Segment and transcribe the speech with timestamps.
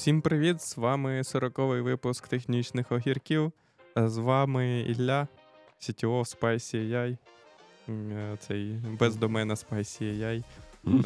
[0.00, 0.62] Всім привіт!
[0.62, 3.52] З вами 40-й випуск технічних огірків.
[3.98, 5.28] Е, З вами Ілля,
[5.80, 7.16] CTO Spicy AI.
[7.88, 10.44] М, е, Цей без домена Spicy AI.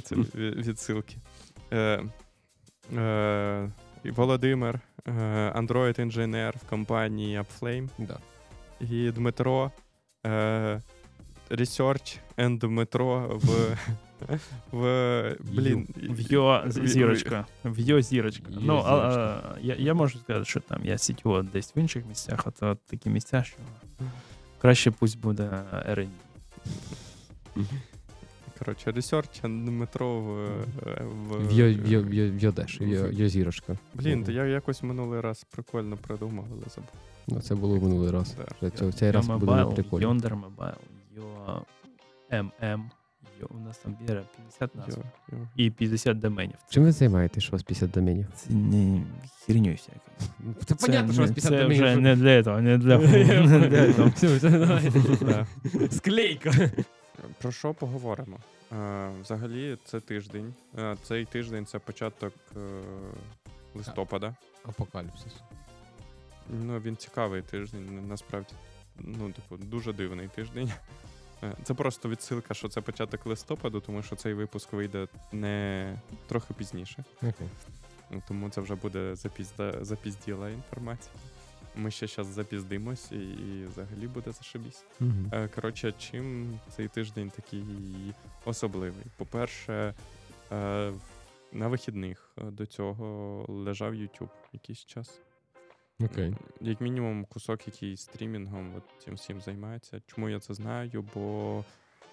[0.03, 1.17] Це відсилки.
[1.73, 2.03] Е,
[2.97, 3.71] е,
[4.05, 5.13] Володимир, е,
[5.57, 7.89] Android-інженер в компанії Upflame.
[7.99, 8.19] Да.
[8.81, 9.71] І Дмитро,
[10.27, 10.83] е,
[11.51, 13.77] Research and Дмитро в.
[14.73, 17.47] в блін, В йо зірочка.
[17.65, 18.45] В йо зірочка.
[18.49, 22.43] Ну, а, а, я, я можу сказати, що там я сітьо десь в інших місцях,
[22.47, 23.57] а то такі місця, що
[24.59, 25.43] краще пусть буде
[25.89, 26.09] R&D.
[28.59, 30.49] Коротше, and Дмитро в.
[31.29, 33.79] в, В йо, в йо, в йо, в йодеш, в йо, зірочка.
[33.95, 36.91] Блін, то я якось минулий раз прикольно придумав, але забув.
[37.27, 38.37] Ну, це було минулий раз.
[38.61, 38.93] Да.
[38.93, 40.09] Цей раз буде прикольно.
[40.09, 40.75] Yonder Mobile,
[41.17, 41.63] Йо
[42.31, 42.83] MM,
[43.51, 44.99] Йо, у нас там є 50 назв.
[44.99, 45.47] Йо, йо.
[45.57, 46.57] І 50 доменів.
[46.67, 48.27] Це, Чим ви займаєтесь, що у вас 50 доменів?
[48.35, 49.03] це не
[49.47, 50.01] херню всяку.
[50.65, 51.85] Це понятно, що у вас 50 це доменів.
[51.85, 52.99] вже не для того, не для,
[53.59, 54.05] не для.
[54.05, 55.47] Все, все.
[55.91, 56.71] Склейка.
[57.39, 58.39] Про що поговоримо?
[58.73, 60.55] Е, взагалі, це тиждень.
[60.79, 62.61] Е, цей тиждень це початок е,
[63.75, 64.35] листопада.
[64.65, 65.33] Апокаліпсис.
[66.51, 68.53] Ну, він цікавий тиждень, насправді.
[68.99, 70.73] Ну, типу, дуже дивний тиждень.
[71.45, 76.55] Е, Це просто відсилка, що це початок листопаду, тому що цей випуск вийде не трохи
[76.55, 77.05] пізніше.
[77.19, 77.49] Окей.
[78.11, 79.85] Ну, Тому це вже буде запізда...
[79.85, 81.15] запізділа інформація.
[81.77, 84.85] Ми ще зараз запіздимось і, і взагалі буде зашибісь.
[85.33, 87.65] Е, Коротше, чим цей тиждень такий
[88.45, 89.05] особливий?
[89.17, 89.95] По-перше,
[90.53, 90.93] е,
[91.53, 95.21] на вихідних до цього лежав YouTube якийсь час.
[96.01, 96.35] Окей.
[96.61, 100.01] Як мінімум, кусок, який стрімінгом от цим всім займається.
[100.07, 101.05] Чому я це знаю?
[101.15, 101.65] Бо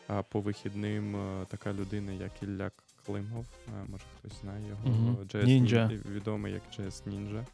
[0.08, 2.72] а, по вихідним е, така людина, як Ілля
[3.06, 5.16] Климов, е, може хтось знає його.
[5.24, 6.12] JS Ninja.
[6.12, 7.46] Відомий як JS Ninja.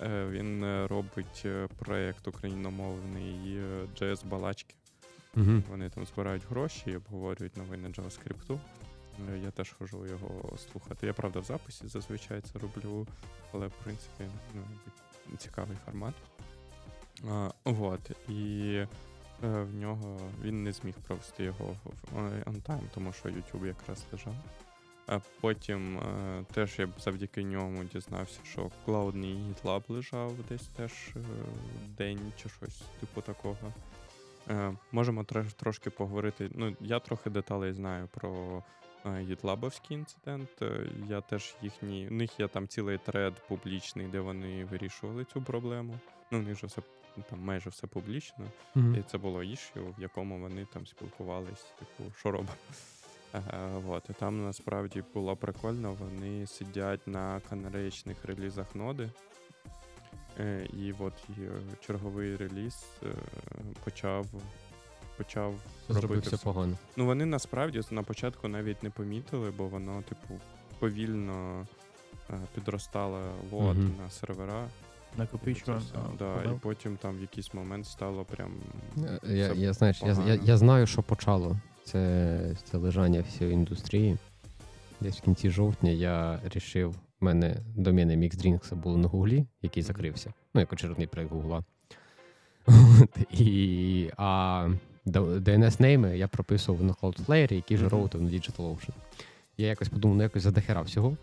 [0.00, 1.46] Е, Він робить
[1.78, 3.60] проєкт україномовний
[4.00, 4.74] JS Балачки.
[5.34, 5.64] Мгм.
[5.70, 8.58] Вони там збирають гроші і обговорюють новини JavaScript.
[9.34, 11.06] Е, Я теж хожу його слухати.
[11.06, 13.06] Я правда в записі зазвичай це роблю,
[13.52, 14.24] але в принципі
[14.54, 14.62] ну,
[15.36, 16.14] цікавий формат.
[17.28, 18.10] А, вот.
[18.28, 18.72] І
[19.44, 24.04] е, в нього він не зміг провести його в on time, тому що YouTube якраз
[24.12, 24.34] лежав.
[25.08, 31.20] А потім е, теж я завдяки ньому дізнався, що клаудний GitLab лежав десь теж е,
[31.98, 33.72] день чи щось типу такого.
[34.50, 35.24] Е, можемо
[35.56, 36.50] трошки поговорити.
[36.54, 38.62] Ну, я трохи деталей знаю про
[39.08, 40.62] е, GitLab-овський інцидент.
[40.62, 42.08] Е, Я теж їхній.
[42.10, 45.98] У них є там цілий тред публічний, де вони вирішували цю проблему.
[46.30, 46.82] Ну, у них же все
[47.30, 48.44] там майже все публічно.
[48.74, 48.94] Мгм.
[48.94, 52.52] І це було іщу, в якому вони там спілкувались, типу, що робимо.
[53.74, 54.10] Вот.
[54.10, 59.10] І там насправді було прикольно, вони сидять на канареєчних релізах ноди.
[60.40, 61.12] Е, і от
[61.80, 62.86] черговий реліз
[63.84, 64.26] почав,
[65.18, 65.54] почав
[65.88, 66.76] робити все погано.
[66.96, 70.40] Ну вони насправді на початку навіть не помітили, бо воно, типу,
[70.78, 71.66] повільно
[72.30, 73.18] е, підростало
[73.52, 73.92] лот Мгм.
[74.04, 74.64] на сервера.
[75.18, 75.78] Накопичую.
[75.80, 78.50] Це все, да, і потім там в якийсь момент стало прям.
[78.98, 84.16] Е, Я, я, знаєш, я, я, я знаю, що почало це, це лежання всієї індустрії.
[85.00, 90.32] Десь в кінці жовтня я рішив, в мене домени MixDrinks були на Гуглі, який закрився.
[90.54, 91.64] Ну, як очередний проект Гугла.
[93.30, 94.68] І, а
[95.10, 98.90] DNS-нейми я прописував на Cloudflare, який вже роутив на DigitalOcean.
[99.58, 101.16] Я якось подумав, ну якось задохера всього.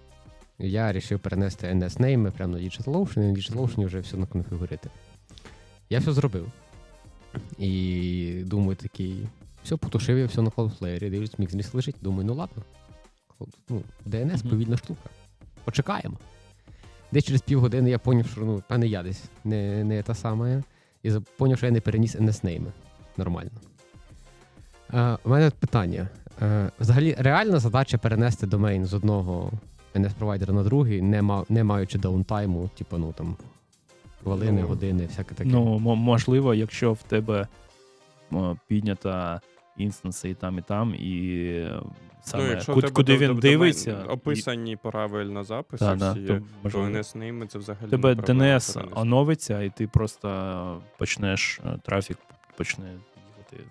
[0.60, 4.90] Я вирішив перенести NS-нейми прямо на DigitalOcean, і на DigitalOcean вже все наконфігурити.
[5.90, 6.52] Я все зробив.
[7.58, 9.28] І думаю, такий,
[9.64, 11.96] все, потушив я все на Cloudflare, дивлюсь, мікс лежить.
[12.02, 12.64] Думаю, ну ладно.
[13.70, 15.10] Ну, DNS повільна штука.
[15.64, 16.18] Почекаємо.
[17.12, 20.64] Десь через півгодини я зрозумів, що ну, певне я десь не, не та сама.
[21.04, 22.72] І зрозумів, що я не переніс NS-нейми.
[23.18, 23.52] Нормально.
[24.96, 26.08] Е, у мене питання.
[26.42, 29.52] Е, взагалі, реальна задача перенести домейн з одного
[29.96, 33.36] NS-провайдера на другий, не, ма, не маючи даунтайму, типу, ну там
[34.24, 35.50] хвилини, Ну, години, всяке таке.
[35.50, 37.48] Ну, можливо, якщо в тебе
[38.68, 39.42] піднята
[39.78, 41.68] інстанси і там, і там, і
[42.24, 46.34] саме ну, якщо куд- куди він дивиться, мен- і- описані правильно записи, да, всі, то,
[46.34, 46.88] то можливо.
[46.88, 48.82] NS ними це взагалі тебе не DNS перенести.
[48.96, 52.18] оновиться, і ти просто почнеш е, трафік
[52.58, 53.70] почне їхати.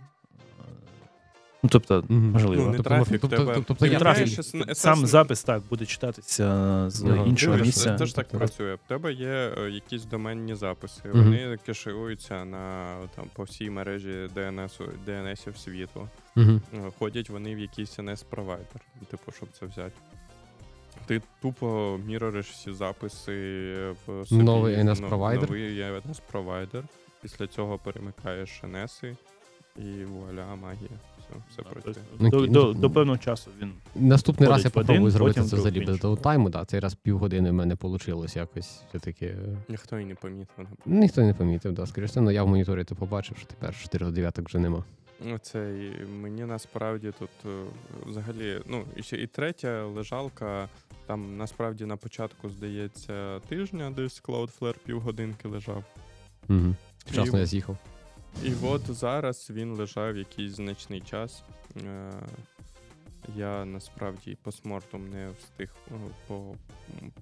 [1.65, 2.31] Ну, тобто, Мгм.
[2.31, 2.63] можливо.
[2.63, 4.27] Ну, не Тобто, трафік, тобто, тебе- тобто, ти я трафік.
[4.27, 4.39] міняєш
[4.71, 6.45] ес- Сам запис так буде читатися
[6.91, 7.25] з Ага.
[7.27, 7.97] іншого Дивись, місця.
[7.99, 8.75] Це ж так Тобто- працює.
[8.75, 11.25] В тебе є е, якісь доменні записи, Мгм.
[11.25, 16.09] вони кешуються на там по всій мережі DNS, DNS світу.
[16.35, 16.61] Мгм.
[16.75, 18.81] Е, Ходять вони в якийсь NS-провайдер,
[19.11, 19.93] типу, щоб це взяти.
[21.07, 23.33] Ти тупо мірориш всі записи
[24.07, 25.51] в собі, Новий NS ну, провайдер?
[25.51, 26.83] Новий NS провайдер.
[27.23, 29.15] Після цього перемикаєш NS
[29.77, 30.91] і вуаля, магія.
[31.51, 32.03] Все, все Да, працює.
[32.19, 35.11] тобто До, до, ну, до певного часу він Наступний раз я Входить в один, попробую
[35.11, 36.65] зробити потім це взагалі без вдруг даунтайму, да.
[36.65, 39.37] Цей раз півгодини в мене вийшло якось все-таки.
[39.69, 40.67] Ніхто і не помітив.
[40.87, 41.87] Ніхто не помітив, да.
[41.87, 44.85] Скоріше, все, ну я в моніторі то побачив, що тепер 4 дев'яток вже нема.
[45.25, 47.49] Ну, Це і мені насправді тут е,
[48.07, 50.69] взагалі, ну, і ще і третя лежалка.
[51.07, 55.85] Там насправді на початку, здається, тижня десь Cloudflare півгодинки лежав.
[56.49, 56.75] Угу.
[57.07, 57.77] Вчасно І- я з'їхав.
[58.43, 61.43] І от зараз він лежав якийсь значний час.
[61.87, 62.13] Е,
[63.37, 65.95] Я насправді постмортом не встиг е,
[66.27, 66.55] по,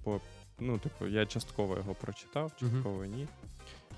[0.03, 0.21] по.
[0.59, 3.27] Ну, типу, я частково його прочитав, частково ні.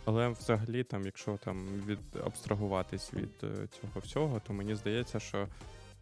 [0.05, 5.47] Але взагалі, там, якщо там від абстрагуватись від е, цього всього, то мені здається, що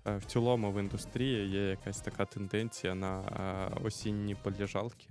[0.05, 3.21] в цілому в індустрії є якась така тенденція на
[3.83, 5.07] осінні поліжалки.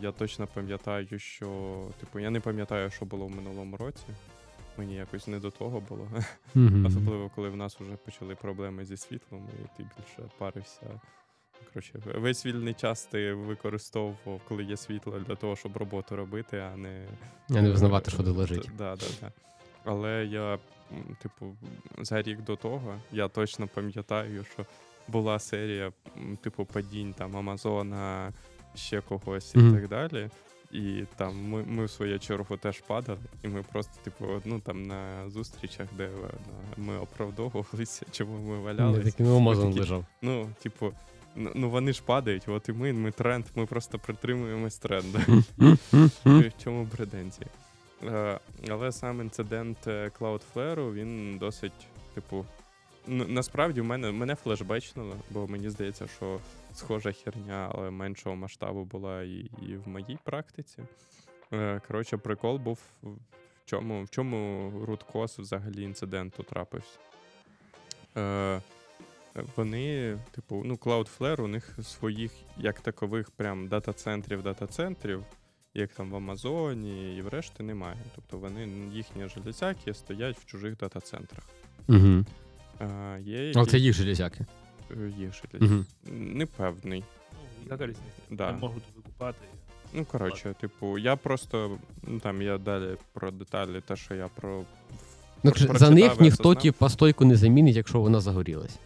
[0.00, 4.04] Я точно пам'ятаю, що типу, я не пам'ятаю, що було в минулому році.
[4.78, 6.08] Мені якось не до того було.
[6.54, 6.86] Мгм.
[6.86, 11.00] Особливо, коли в нас вже почали проблеми зі світлом, і ти більше парився.
[11.72, 16.76] Коротше, весь вільний час ти використовував, коли є світло, для того, щоб роботу робити, а
[16.76, 17.06] не.
[17.48, 18.70] Я не визнавати, що Е, де лежить.
[18.78, 19.32] Да, да, да.
[19.84, 20.58] Але я,
[21.22, 21.56] типу,
[21.98, 24.66] за рік до того я точно пам'ятаю, що
[25.08, 25.92] була серія,
[26.40, 28.32] типу, падінь там Амазона,
[28.74, 29.74] ще когось і Мгм.
[29.74, 30.30] так далі.
[30.76, 34.82] І там ми, ми в свою чергу теж падали, і ми просто, типу, ну там
[34.82, 36.10] на зустрічах, де е,
[36.76, 39.04] ми оправдовувалися, чому ми Я валялись.
[39.04, 40.04] такий ну, лежав.
[40.22, 40.92] Ну, типу,
[41.36, 45.18] ну ну, вони ж падають, от і ми, ми тренд, ми просто притримуємось тренду.
[46.24, 47.46] В чому претензії?
[48.04, 48.40] Е,
[48.70, 52.44] Але сам інцидент е, Cloudflare, він досить, типу.
[53.08, 56.38] Насправді в мене мене флешбечнуло, бо мені здається, що
[56.78, 60.82] схожа херня, але меншого масштабу була і, і в моїй практиці.
[61.52, 63.16] Е, Коротше, прикол був в
[63.64, 66.98] чому, в чому рудкос взагалі інциденту трапився.
[68.16, 68.60] Е,
[69.56, 75.24] Вони, типу, ну, Cloudflare, у них своїх як такових прям дата-центрів, дата-центрів,
[75.74, 78.04] як там в Амазоні і в решті немає.
[78.14, 81.44] Тобто вони їхні железяки стоять в чужих дата-центрах.
[81.88, 82.24] Угу.
[82.78, 84.46] А, є Але це їх железяки.
[84.90, 85.74] Е, є железяки.
[85.74, 85.84] Угу.
[86.12, 87.04] Непевний.
[87.32, 88.10] ну, яка різниця?
[88.30, 88.52] Да.
[88.52, 89.38] Не можуть викупати.
[89.94, 94.62] Ну, коротше, типу, я просто, ну там я далі про деталі, те, що я про.
[95.42, 96.62] Ну, Про- за них ніхто осознав.
[96.62, 98.78] типа стойку не замінить, якщо вона загорілась.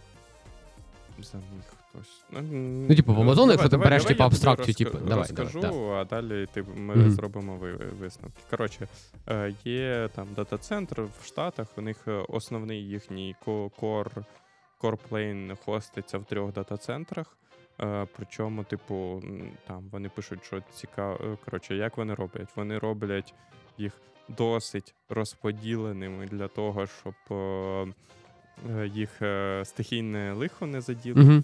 [1.22, 2.42] За них хтось.
[2.88, 6.46] Ну, типу, в Amazon, якщо ти береш, типу, абстракцію, типу, давай, давай, розкажу, а далі
[6.54, 7.10] типу, ми Мгм.
[7.10, 7.58] зробимо
[8.00, 8.38] висновки.
[8.50, 8.88] Коротше,
[9.28, 14.10] е, є там дата-центр в Штатах, у них е, основний їхній ко- кор,
[14.80, 17.38] корплейн хоститься в трьох дата-центрах.
[17.80, 19.22] Е, Причому, типу,
[19.66, 21.38] там вони пишуть, що цікаво.
[21.44, 22.48] Коротше, як вони роблять?
[22.56, 23.34] Вони роблять
[23.78, 23.92] їх
[24.28, 27.86] досить розподіленими для того, щоб е,
[28.70, 31.42] е, їх е, стихійне лихо не заділо Угу.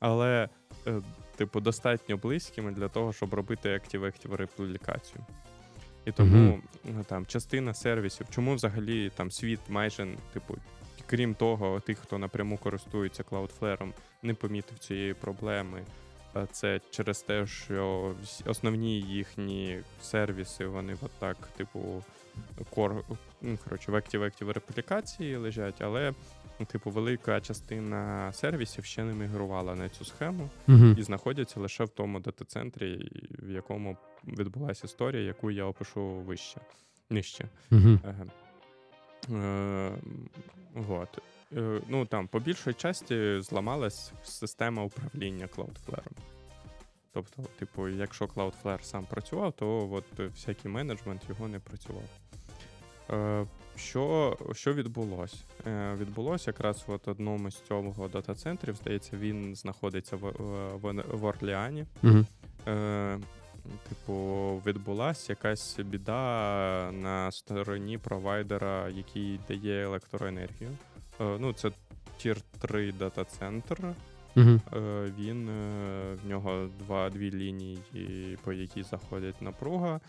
[0.00, 0.48] але,
[0.86, 1.00] е,
[1.36, 5.26] типу, достатньо близькими для того, щоб робити active-active реплікацію.
[6.04, 10.56] І тому ну, там частина сервісів, чому взагалі там світ майже, типу,
[11.14, 15.82] крім того, тих, хто напряму користується Cloudflare, не помітив цієї проблеми.
[16.52, 18.14] Це через те, що
[18.46, 22.02] основні їхні сервіси, вони от так, типу,
[22.70, 23.04] кор,
[23.42, 26.12] ну, коротше, в active-active реплікації лежать, але
[26.66, 30.86] типу, велика частина сервісів ще не мігрувала на цю схему Угу.
[30.98, 33.96] і знаходяться лише в тому дата-центрі, в якому
[34.26, 36.60] відбулася історія, яку я опишу вище,
[37.10, 37.48] нижче.
[37.70, 37.98] Угу.
[39.28, 39.38] Ага.
[39.38, 39.92] Е,
[40.74, 41.18] вот.
[41.56, 46.10] Е, ну там по більшій часті зламалась система управління Cloudflare.
[47.12, 52.02] Тобто, типу, якщо Cloudflare сам працював, то от всякий менеджмент його не працював.
[53.10, 55.36] Е, що, що відбулося?
[55.96, 60.30] Відбулося якраз от одному з цього дата-центрів, здається, він знаходиться в,
[60.74, 61.86] в, в Орлеані.
[62.02, 62.24] Угу.
[63.88, 64.14] Типу,
[64.66, 70.70] відбулася якась біда на стороні провайдера, який дає електроенергію.
[71.20, 71.70] Е, ну, це
[72.18, 73.78] Tier 3 дата-центр.
[74.36, 74.60] Угу.
[75.18, 80.00] Він е, в нього два дві лінії, по якій заходить напруга.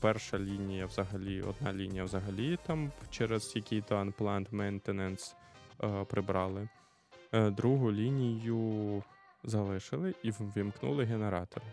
[0.00, 5.34] Перша лінія взагалі, одна лінія взагалі там через який-то unplanned maintenance
[6.04, 6.68] прибрали.
[7.32, 9.02] Другу лінію
[9.44, 11.66] залишили і ввімкнули генератори.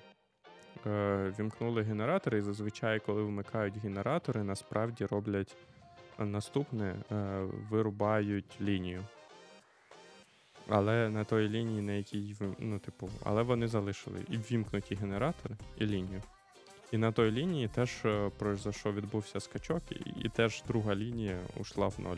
[0.86, 5.56] Е, Вімкнули генератори, і зазвичай, коли вмикають генератори, насправді роблять
[6.20, 9.04] е, наступне: е, вирубають лінію.
[10.70, 15.86] Але на той лінії, на якій ну, типу, але вони залишили і ввімкнуті генератори, і
[15.86, 16.22] лінію.
[16.92, 17.92] І на той лінії теж
[18.38, 22.18] пройшов, відбувся скачок, і, і теж друга лінія ушла в ноль.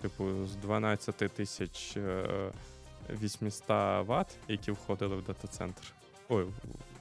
[0.00, 2.52] Типу, з 12 тисяч е,
[3.10, 3.66] 800
[4.08, 5.82] Вт, які входили в дата-центр.
[6.28, 6.46] Ой,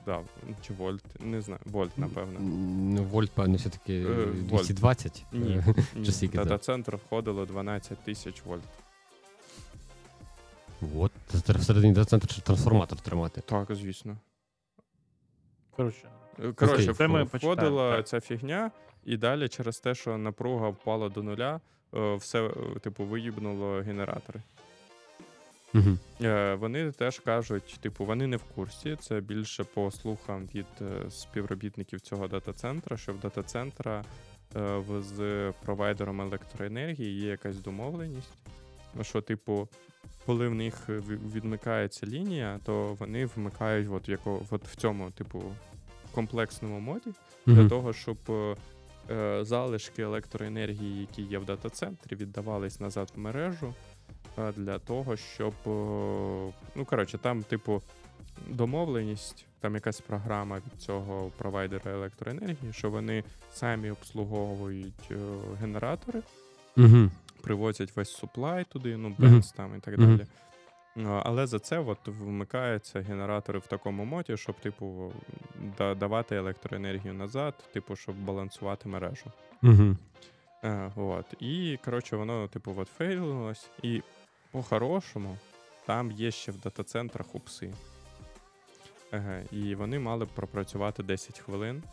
[0.05, 0.21] да,
[0.61, 2.39] чи вольт, не знаю, вольт, напевно.
[2.39, 5.25] Ну, вольт, певно, все-таки Е, 220.
[5.31, 6.05] Ні, Е, ні.
[6.11, 6.27] Це?
[6.27, 8.63] дата-центр входило 12 тисяч вольт.
[10.97, 13.41] От, всередині дата-центру трансформатор тримати.
[13.41, 14.17] Так, звісно.
[15.71, 16.09] Коротше,
[16.43, 16.91] Е, Коротше,
[17.23, 18.07] входила так.
[18.07, 18.71] ця фігня,
[19.05, 21.59] і далі через те, що напруга впала до нуля,
[21.95, 22.49] е, все,
[22.81, 24.41] типу, виїбнуло генератори.
[25.73, 25.97] Угу.
[26.59, 28.97] Вони теж кажуть, типу, вони не в курсі.
[28.99, 34.03] Це більше по слухам від е, співробітників цього дата-центра, що в дата-центра
[34.55, 38.33] е, з провайдером електроенергії є якась домовленість.
[39.01, 39.67] Що, типу,
[40.25, 40.89] коли в них
[41.35, 45.43] відмикається лінія, то вони вмикають от, яко, от в цьому, типу,
[46.11, 47.11] комплексному моді
[47.45, 48.17] для того, щоб
[49.09, 53.73] е, залишки електроенергії, які є в дата-центрі, віддавались назад в мережу.
[54.37, 55.53] Е, Для того, щоб.
[55.67, 57.81] е, Ну, коротше, там, типу,
[58.47, 65.15] домовленість, там якась програма від цього провайдера електроенергії, що вони самі обслуговують е,
[65.61, 66.21] генератори,
[66.77, 67.09] Угу.
[67.41, 70.17] привозять весь суплай туди, ну, бенз там і так Мгм.
[70.17, 70.27] далі.
[71.23, 75.11] Але за це от вмикаються генератори в такому моді, щоб, типу,
[75.77, 79.25] да- давати електроенергію назад, типу, щоб балансувати мережу.
[79.63, 79.95] Угу.
[80.63, 81.25] Е, от.
[81.39, 83.69] І, коротше, воно, типу, от фейлилось.
[83.83, 84.01] І
[84.51, 85.37] по-хорошому
[85.85, 87.73] там є ще в дата-центрах упси.
[89.11, 91.83] Еге, і вони мали б пропрацювати 10 хвилин,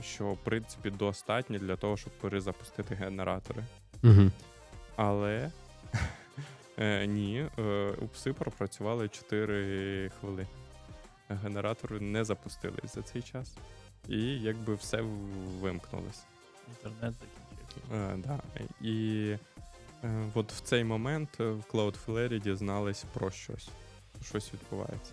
[0.00, 3.64] що, в принципі, достатньо для того, щоб перезапустити генератори.
[4.04, 4.30] Угу.
[4.96, 5.50] Але
[6.78, 10.46] е, ні, е, упси пропрацювали 4 хвилини.
[11.28, 13.56] Генератори не запустились за цей час.
[14.08, 15.02] І якби все
[15.60, 16.24] вимкнулось.
[16.68, 17.94] інтернет закінчився.
[17.94, 18.40] Е, да.
[18.80, 19.36] І
[20.34, 23.68] от в цей момент е, в Cloudflare дізнались про щось.
[24.24, 25.12] Щось відбувається.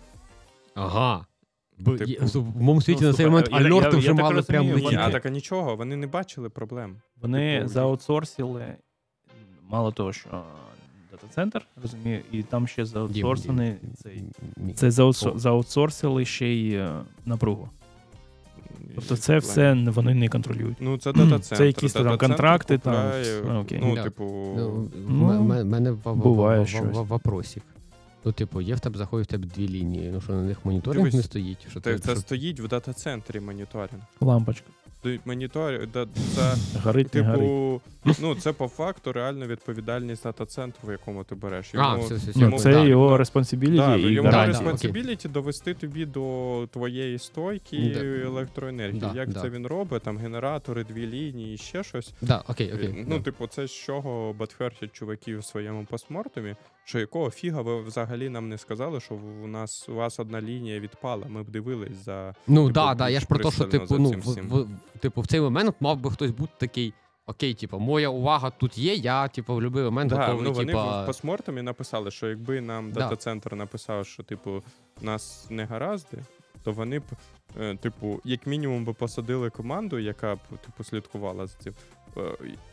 [0.74, 1.26] Ага.
[1.78, 4.16] Бо Типу, в моєму світі ну, на цей момент я- я- альорти я вже так
[4.16, 6.96] мали прямо Ні, а так а нічого, вони не бачили проблем.
[7.16, 8.76] Вони Типу, заутсорсили
[9.68, 10.44] мало того, що
[11.10, 14.24] дата-центр, розумію, і там ще заутсорсений цей.
[14.74, 14.90] Це
[15.34, 17.68] заутсорсили ще й е, напругу.
[18.94, 20.76] Тобто це все вони не контролюють.
[20.80, 21.56] Ну, це дата-центр.
[21.56, 23.78] Це якісь там контракти, там, купляє, а, окей.
[23.82, 24.24] Ну, типу,
[25.08, 26.82] Ну, в мене в- в- буває в- в- щось.
[26.96, 27.62] в- вопросик.
[28.24, 30.10] Ну, типу, є в тебе заходить в тебе дві лінії.
[30.14, 31.58] Ну що на них моніторинг Дивись, не стоїть.
[31.70, 34.02] Що це, ти, це що- стоїть в дата-центрі моніторинг.
[34.20, 34.66] Лампочка.
[35.24, 36.54] Монітор, да, це,
[36.84, 37.40] Горить, не горить.
[37.40, 37.80] типу,
[38.20, 41.70] ну, це по факту реально відповідальність дата-центру, в якому ти береш.
[41.74, 42.40] А, все, все, все.
[42.40, 45.16] Ну, йому- це да, його responsibility Да, і йому да, гарантія.
[45.22, 48.04] да, довести тобі до твоєї стойки Да.
[48.04, 49.00] електроенергії.
[49.00, 49.40] Да, Як да.
[49.40, 50.02] це він робить?
[50.02, 52.12] Там генератори, дві лінії, ще щось.
[52.20, 53.04] Да, окей, окей.
[53.08, 53.24] ну, да.
[53.24, 56.54] типу, це з чого батфертять чуваки в своєму постмортумі,
[56.84, 59.14] що якого фіга ви взагалі нам не сказали, що
[59.44, 61.26] у нас у вас одна лінія відпала.
[61.28, 62.34] Ми б дивились за.
[62.46, 64.48] Ну типу, да, да, я ж про те, що типу, за ну цим в, всім.
[64.48, 64.66] в,
[65.00, 66.94] типу, в цей момент мав би хтось бути такий.
[67.26, 70.66] Окей, типу, моя увага тут є, я типу, в будь-який момент Да, готовий, ну, вони
[70.66, 71.02] типа.
[71.02, 73.00] в постмортумі написали, що якби нам Да.
[73.00, 74.62] дата-центр написав, що типу
[75.00, 76.18] нас не гаразди,
[76.62, 77.02] то вони б,
[77.60, 81.74] е, типу, як мінімум би посадили команду, яка б типу слідкувала за цим.
[82.16, 82.20] Е,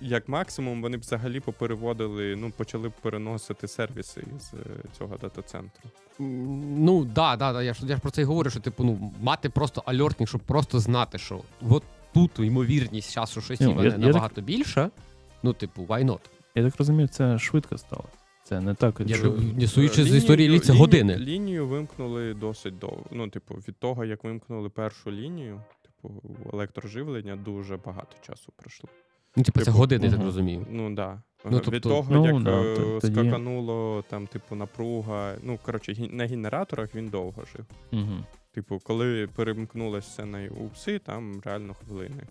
[0.01, 4.57] Як максимум, вони б взагалі попереводили, ну почали б переносити сервіси з е,
[4.98, 5.89] цього дата-центру.
[6.19, 7.63] Ну да, да, да.
[7.63, 10.41] Я ж я ж про це й говорю, що типу, ну, мати просто альортник, щоб
[10.41, 11.84] просто знати, що от
[12.17, 14.89] тут ймовірність часу, що щось Ну, типа, я- не я набагато більша.
[15.43, 16.19] Ну, типу, why not?
[16.55, 18.03] Я так розумію, це швидко стало.
[18.43, 19.31] Це не так, Я що...
[19.57, 21.17] не суючи з Лінію- історії лі, це лінію- години.
[21.17, 23.03] Лінію вимкнули досить довго.
[23.12, 26.13] Ну, типу, від того, як вимкнули першу лінію, типу,
[26.53, 28.89] електроживлення дуже багато часу пройшло.
[29.36, 30.65] Ну, типу, це типу, години, я так розумію.
[30.71, 31.21] Ну да.
[31.45, 35.36] Ну, Від тобто- того, Ну, як да, е, скакануло там, типу, напруга.
[35.43, 37.65] Ну, коротше, на генераторах він довго жив.
[37.93, 38.13] Угу.
[38.58, 42.24] Типу, коли перемкнулося на упси, там реально хвилини.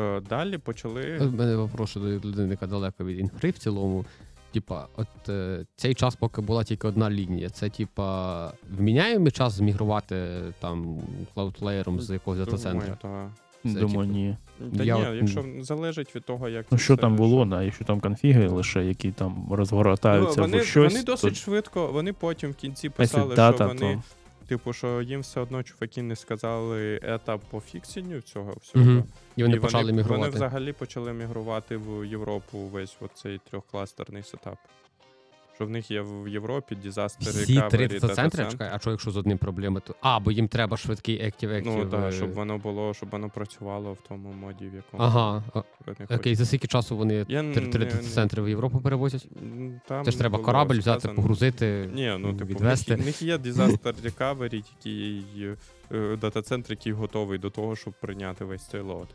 [0.00, 1.18] Е, далі почали.
[1.18, 4.04] У мене вопрос до людини, яка далеко від інфри в цілому.
[4.52, 10.28] Типа, от е, цей час, поки була тільки одна лінія, це типа вміняємо час змігрувати
[10.60, 11.02] там
[11.34, 12.96] клаудлеєром з якогось дата-центру?
[13.02, 13.30] Думаю,
[13.62, 14.36] Це, Думаю, типу, ні.
[14.78, 17.84] Та Я ні, от, якщо залежить від того, як Ну, що там було, да, якщо
[17.84, 20.92] там конфіги лише, які там розгортаються Ну, вони, в щось.
[20.92, 24.23] вони то- досить швидко, вони потім в кінці писали, дата, що вони, то...
[24.48, 28.84] типу, що їм все одно чуваки не сказали етап по фіксінню цього всього.
[28.84, 29.04] Мгм.
[29.36, 30.30] І вони І почали Вони мігрувати.
[30.30, 34.58] взагалі почали мігрувати в Європу весь оцей трьохкластерний сетап.
[35.54, 38.46] Що в них є в Європі disaster Всі три дата-центри?
[38.50, 39.94] Чекай, а що якщо з одним проблеми, то.
[40.00, 41.62] А, бо їм треба швидкий Active Active.
[41.64, 45.44] Ну так, е, щоб воно було, щоб воно працювало в тому моді, в якому Ага.
[45.86, 46.36] Окей, хочуть.
[46.36, 49.28] за скільки часу вони три дата-центри в Європу перевозять?
[49.88, 51.90] Там Це ж треба корабль взяти, погрузити.
[51.94, 55.24] Ні, ну типу, в них, в них є disaster recovery, який
[55.92, 59.08] е, дата-центр, який готовий до того, щоб прийняти весь цей лот.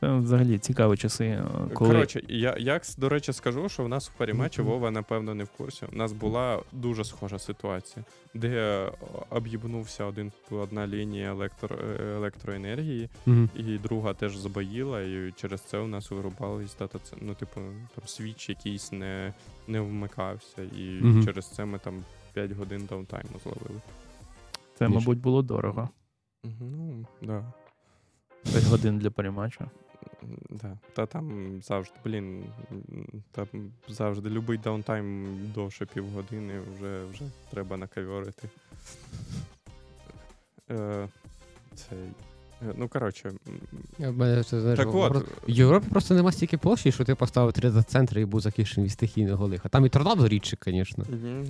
[0.00, 1.24] Це взагалі цікаві часи.
[1.24, 1.90] е, Коли...
[1.90, 4.70] Коротше, я як до речі скажу, що в нас в парімечі Мгм.
[4.70, 5.86] Вова, напевно, не в курсі.
[5.92, 8.04] У нас була дуже схожа ситуація,
[8.34, 8.92] де е,
[9.30, 13.50] об'їбнувся один одна лінія електро, е, електроенергії, Мгм.
[13.56, 17.60] і друга теж забоїла, і через це у нас вирубались дата Ну, типу,
[17.94, 19.32] там switch якийсь не,
[19.68, 21.24] не вмикався, і Мгм.
[21.24, 22.04] через це ми там
[22.34, 23.80] 5 годин downtime у зловили.
[24.78, 24.94] Це, Ніж.
[24.94, 25.88] мабуть, було дорого.
[26.60, 27.52] Ну, да.
[28.52, 29.64] 5 годин для Паріматчу.
[30.50, 30.78] Да.
[30.92, 32.44] Та там завжди, блін,
[33.32, 33.46] там
[33.88, 38.48] завжди любий downtime довше півгодини вже, вже треба накавьорити.
[40.70, 41.08] Е,
[41.74, 41.98] цей.
[42.78, 43.32] Ну, коротше,
[44.76, 48.40] так от, В Європі просто нема стільки площі, що ти поставив три дата-центри і був
[48.40, 49.68] захищений від стихійного лиха.
[49.68, 51.04] Там і торнадо рідше, звісно.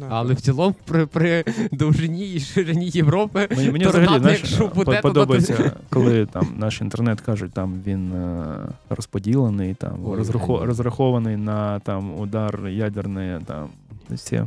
[0.09, 4.71] Але в цілому при, при довжині і ширині Європи Мені, мені Торнадо, взагалі якщо е,
[4.75, 8.45] буде, то подобається, коли там наш інтернет кажуть, там він е,
[8.89, 13.69] розподілений, там Ой, розрахо- розрахований на там удар ядерний, там
[14.11, 14.43] всі.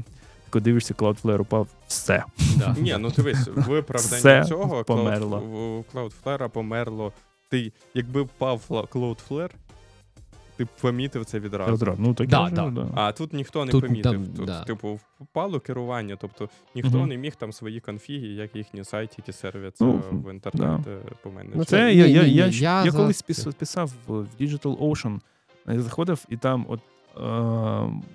[0.54, 2.24] Коли дивишся, Cloudflare упав, все.
[2.58, 2.76] Да.
[2.80, 5.38] Ні, ну дивись, виправдання Все цього померло.
[5.94, 7.14] Cloud- Cloudflare померло.
[7.50, 9.50] Ти, якби впав Cloudflare,
[10.58, 11.74] ти б помітив це відразу.
[11.74, 12.02] Одразу.
[12.02, 12.70] Ну, так Да, да.
[12.70, 12.88] да.
[12.96, 14.12] А тут ніхто не Тут помітив.
[14.12, 14.64] там, тут, да.
[14.64, 17.10] типу, впало керування, тобто ніхто Мгм.
[17.10, 20.80] не міг там свої конфіги, як їхні сайти, які сервять Ну, в інтернет
[21.24, 21.58] поменеджувати.
[21.58, 23.52] Ну, Це Ні, я, ні, я, ні, я, я я, за колись це.
[23.52, 25.20] писав, в Digital Ocean,
[25.68, 26.80] я заходив, і там от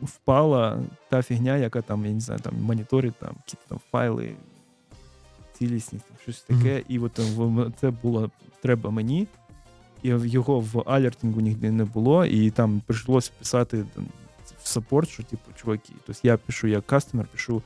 [0.03, 4.37] впала та фігня, яка там, я не знаю, там моніторить там якісь там файли,
[5.53, 6.83] цілісність, там, щось таке.
[6.89, 7.21] І от
[7.81, 8.31] це було
[8.63, 9.27] треба мені,
[10.03, 14.07] і його в алертингу ніде не було, і там прийшлося писати там,
[14.63, 17.63] в саппорт, що типу, чуваки, тобто я пишу як кастомер, пишу.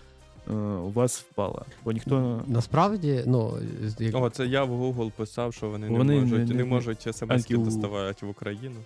[0.51, 3.59] Е, У вас впала, бо ніхто Насправді, ну,
[3.99, 6.65] як- О, це я в Google писав, що вони, Вони не не- можуть, не, не-
[6.65, 7.59] можуть смс Антиу.
[7.65, 8.77] доставати в Україну.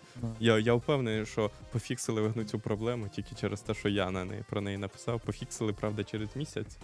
[0.40, 4.42] Я, я впевнений, що пофіксили вони цю проблему тільки через те, що я на неї
[4.50, 5.20] про неї написав.
[5.20, 6.76] Пофіксили, правда, через місяць.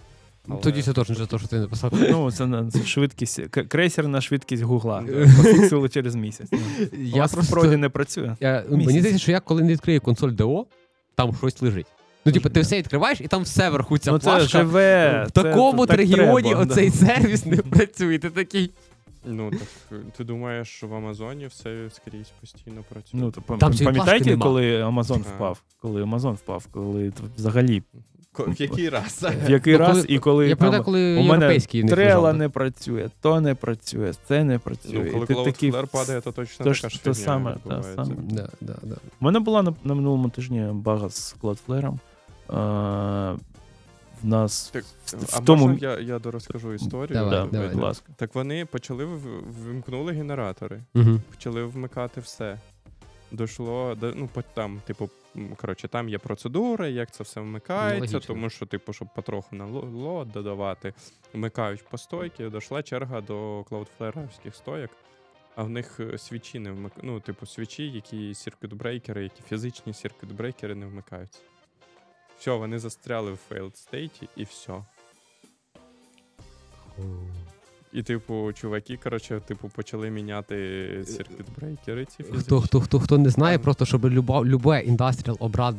[0.49, 1.93] але- тоді це точно те, що ти написав.
[2.11, 5.05] Ну, це, на- це швидкість, крейсерна швидкість Гугла.
[5.37, 6.49] Пофіксили через місяць.
[6.53, 6.59] Ну.
[6.93, 8.37] У Я вас просто не працює.
[8.41, 8.87] Я, Місяць.
[8.87, 10.67] мені здається, що я коли не відкрию консоль ДО,
[11.15, 11.87] там щось лежить.
[12.25, 14.59] Ну, типу, ти все відкриваєш, і там все вверху ця ну, це плашка.
[14.59, 15.25] живе.
[15.29, 16.97] в це- такому так регіоні треба, оцей да.
[16.97, 18.19] сервіс не працює.
[18.19, 18.71] Ти такий.
[19.27, 23.21] Ну так ти думаєш, що в Амазоні все скрізь постійно працює?
[23.21, 24.43] Ну, то, пам- Там цієї плашки пам'ятаєте, нема.
[24.47, 25.63] коли Амазон впав?
[25.81, 27.83] Коли Амазон впав, коли т- взагалі
[28.33, 29.25] Ко- в який раз?
[29.47, 32.21] в який Ну, раз коли- і коли Я там, коли у мене європейський не трела
[32.21, 32.37] лежав.
[32.39, 35.03] не працює, то не працює, це не працює.
[35.05, 37.25] Ну, коли І ти такий, Cloudflare падає, то точно то ж- така ж то фігня
[37.27, 37.95] саме, та відбувається.
[38.05, 38.17] саме.
[38.31, 38.95] Да, да, да.
[39.21, 41.93] У мене була на, на минулому тижні бага з Cloudflare.
[42.53, 43.39] Е,
[44.23, 47.19] в нас Так, в а тому- можна я, я дорозкажу історію?
[47.19, 47.69] Давай, да, давай.
[47.69, 48.13] будь ласка.
[48.17, 51.21] Так вони почали вимкнули генератори, Угу.
[51.31, 52.59] почали вмикати все.
[53.33, 55.11] Дійшло до ну, там, типу,
[55.57, 58.35] коротше, там є процедури, як це все вмикається, логічно.
[58.35, 60.95] тому що, типу, щоб потроху на ло- лот додавати,
[61.35, 62.51] вмикають по стойки.
[62.51, 64.91] Дійшла черга до Cloudflare стояк,
[65.57, 66.93] а в них е, свічі не вмик...
[67.03, 71.41] Ну, типу, свічі, які circuit брейкери, які фізичні circuit брейкери не вмикаються.
[72.43, 74.73] Все, вони застряли в failed стейті і все.
[77.93, 80.55] І, типу, чуваки, коротше, типу, почали міняти
[81.07, 82.41] circuit брейкери ці фізичні.
[82.41, 85.37] Хто, хто, хто, хто не знає, Там- просто щоб люба, любе індастріал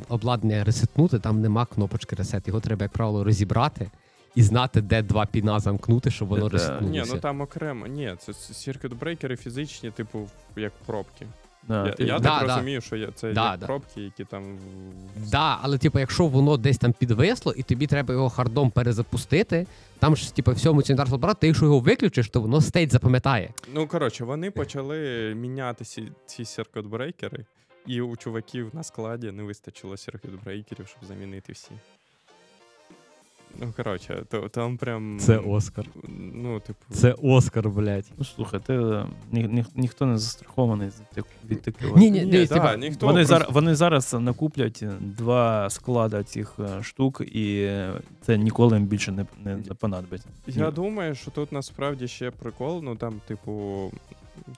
[0.10, 2.48] обладнання ресетнути, там нема кнопочки ресет.
[2.48, 3.92] Його треба, як правило, розібрати
[4.36, 7.04] і знати, де два піна замкнути, щоб воно Це- ресетнулося.
[7.06, 7.88] Ні, ну там окремо.
[7.88, 11.28] Ні, це circuit брейкери фізичні, типу, як пробки.
[11.68, 12.56] Да, я ти- я Да, так да.
[12.56, 13.66] розумію, що я- це Да, як да.
[13.66, 14.58] пробки, які там.
[15.32, 19.68] Да, але типу, якщо воно десь там підвисло, і тобі треба його хардом перезапустити,
[20.00, 23.50] там ж, типу, всьому ціндарству апарат, ти якщо його виключиш, то воно стейт запам'ятає.
[23.74, 24.98] Ну, коротше, вони почали
[25.36, 27.46] міняти ці, ці circuit брейкери,
[27.88, 31.72] і у чуваків на складі не вистачило circuit брейкерів, щоб замінити всі.
[33.62, 35.18] Ну, коротше, то, там прям.
[35.20, 35.86] Це Оскар.
[36.34, 36.80] Ну, типу.
[36.92, 38.06] Це Оскар, блядь.
[38.18, 41.96] Ну, слухайте, е, ні, ні, ніхто не застрахований від так- від таких.
[41.96, 46.84] Ні, ні, Ні, да, ніхто Вони, просто- зараз, вони зараз накуплять два склада цих е,
[46.84, 47.70] штук, і
[48.22, 50.28] це ніколи їм більше не, не, не понадобиться.
[50.48, 50.72] Я Ні.
[50.72, 53.92] думаю, що тут насправді ще прикол, ну там, типу,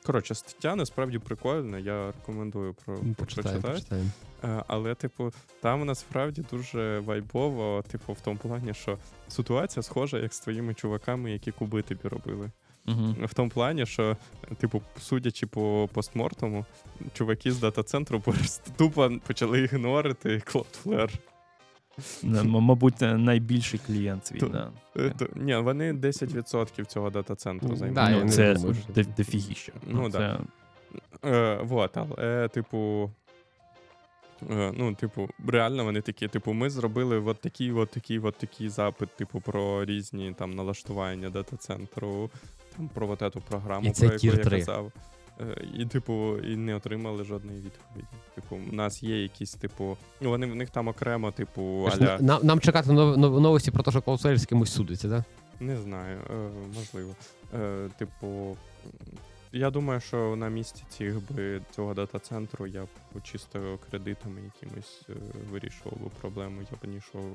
[0.05, 3.73] коротше, стаття насправді прикольна, я рекомендую про Ну, Почитаємо, прочитати.
[3.73, 4.09] почитаємо.
[4.43, 10.33] Е, Але, типу, там насправді дуже вайбово, типу, в тому плані, що ситуація схожа, як
[10.33, 12.51] з твоїми чуваками, які куби тобі робили.
[12.85, 13.15] Мгм.
[13.25, 14.17] В тому плані, що,
[14.57, 16.65] типу, судячи по постмортому,
[17.13, 18.23] чуваки з дата-центру
[18.77, 21.13] тупо почали ігнорити Cloudflare.
[22.43, 24.39] Мабуть, найбільший клієнт свій.
[24.39, 24.71] Да.
[24.97, 28.23] Е, Ні, вони 10% цього дата-центру займають.
[28.25, 28.55] Ну, це
[29.17, 29.73] дефігіще.
[29.87, 30.39] Ну, да.
[31.25, 33.11] Е, вот, але, е, типу.
[34.51, 38.69] Е, ну, типу, реально вони такі, типу, ми зробили от такий, от такий, от такий
[38.69, 42.29] запит, типу, про різні там налаштування дата-центру,
[42.77, 44.91] там про от эту програму, І це про яку тір я казав.
[45.41, 48.07] Е, І, типу, і не отримали жодної відповіді.
[48.35, 52.17] Типу, у нас є якісь, типу, ну вони в них там окремо, типу, аля.
[52.21, 55.23] Нам, нам чекати нов- нов- новості про те, що Cloudflare з кимось судиться, так?
[55.59, 57.15] Не знаю, е, можливо.
[57.53, 58.57] Е, типу,
[59.51, 62.87] я думаю, що на місці цих би цього дата-центру я б
[63.23, 65.01] чисто кредитами якимось
[65.51, 66.61] вирішував би проблему.
[66.71, 67.31] Я б не йшов.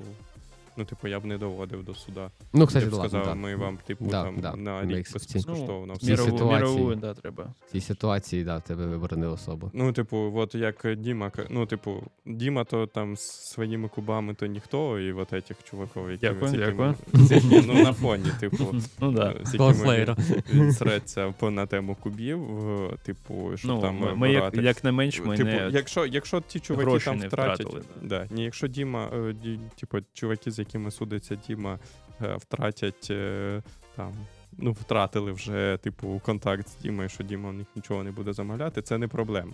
[0.81, 2.31] Ну, типу, я б не доводив до суда.
[2.53, 3.55] Ну, Я кстати, б ладно, сказав, да.
[3.55, 5.93] вам, типу, Да, там да, на рік безкоштовно.
[5.93, 6.11] все.
[6.11, 7.53] мірову, ситуації- мірову, да, треба.
[7.67, 9.71] В цій ситуації, да, тебе вибрана особа.
[9.73, 14.99] Ну, типу, от як Діма, ну, типу, Діма, то там з своїми кубами то ніхто,
[14.99, 16.95] і от этих чуваків, які Дякую, дякую.
[17.29, 18.75] якими, ну, на фоні, типу.
[18.99, 19.35] Ну да.
[19.45, 24.15] з якими він, він среться по на тему кубів, е, типу, що Ну, там ми,
[24.15, 27.81] ми як, як не менш, ми типу, не якщо, якщо ті чуваки там втратять, втратили,
[28.01, 28.27] да.
[28.31, 31.79] ні, якщо Діма, е, ді, типу, чуваки, з якими судиться Діма,
[32.21, 33.61] е, втратять е,
[33.95, 34.13] там.
[34.57, 38.81] Ну, втратили вже, типу, контакт з Дімою, що Діма в них нічого не буде замовляти,
[38.81, 39.53] це не проблема.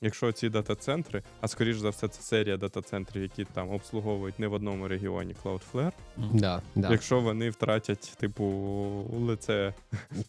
[0.00, 4.52] Якщо ці дата-центри, а скоріш за все, це серія дата-центрів, які там обслуговують не в
[4.52, 5.92] одному регіоні Cloudflare,
[6.32, 6.90] Да, да.
[6.90, 8.44] якщо вони втратять, типу,
[9.20, 9.74] лице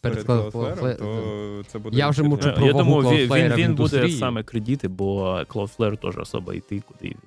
[0.00, 1.98] перед Cloudflare- Cloudflare, то це буде.
[1.98, 6.54] Я вже про Я думаю, він, він, він буде саме кредити, бо Cloudflare теж особа
[6.54, 7.18] йти, куди він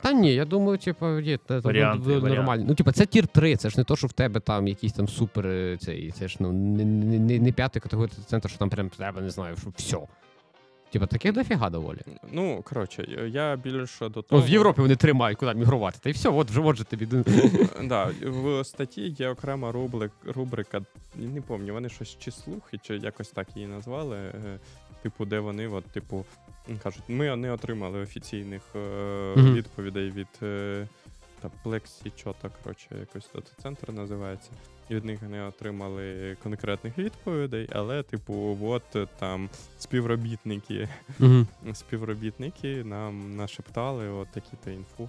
[0.00, 2.64] Та ні, я думаю, типу, є це, Варіанти, нормально.
[2.68, 5.08] Ну, типу, це tier 3, це ж не то, що в тебе там якийсь там
[5.08, 8.70] супер е, цей, це ж ну не, не, не, не п'ятий категорія центр, що там
[8.70, 9.98] прям треба, не знаю, що все.
[10.90, 11.98] Типа, таке дофіга доволі.
[12.32, 15.98] Ну, коротше, я більше до Ну, в Європі вони тримають, куди мігрувати.
[16.02, 17.08] Та й все, от вже от же тобі.
[17.84, 19.72] Да, в статті є окрема
[20.26, 20.80] рубрика,
[21.16, 24.16] не пам'ятаю, вони щось чи слухи, чи якось так її назвали.
[24.16, 24.58] е,
[25.02, 26.24] Типу, де вони, от, типу,
[26.82, 28.78] кажуть, ми не отримали офіційних е,
[29.36, 29.54] Мгм.
[29.54, 30.88] відповідей від е,
[31.40, 31.50] та
[32.16, 34.50] що так, коротше, якось дата-центр називається.
[34.88, 39.48] І від них не отримали конкретних відповідей, але, типу, от е, там
[39.78, 40.88] співробітники,
[41.20, 41.46] Угу.
[41.74, 45.08] співробітники нам нашептали от такі-то інфу.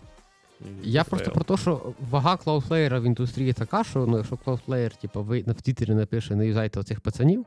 [0.61, 1.09] І Я фейл.
[1.09, 5.43] просто про те, що вага Cloudflare в індустрії така, що ну, якщо Cloudflare, типу, ви
[5.47, 7.45] на в Твіттері напише, не юзайте оцих пацанів,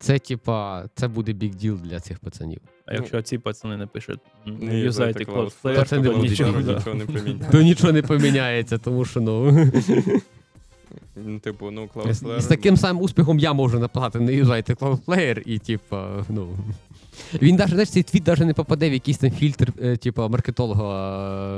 [0.00, 2.60] це, типа, це буде big deal для цих пацанів.
[2.86, 6.60] А якщо ці пацани напишуть, Не не юзайте Cloudflare, То це то нічого.
[6.62, 6.74] да.
[6.74, 7.50] нічого не поміняє.
[7.52, 9.66] То нічого не поміняється, тому що ну.
[11.16, 12.40] Ну, типу, ну, Cloudflare...
[12.40, 16.48] з таким самим успіхом я можу написати, не юзайте Cloudflare, і типа, ну.
[17.42, 20.84] Він навіть, знаєш, цей твіт навіть не попаде в якийсь там фільтр, типа, маркетолога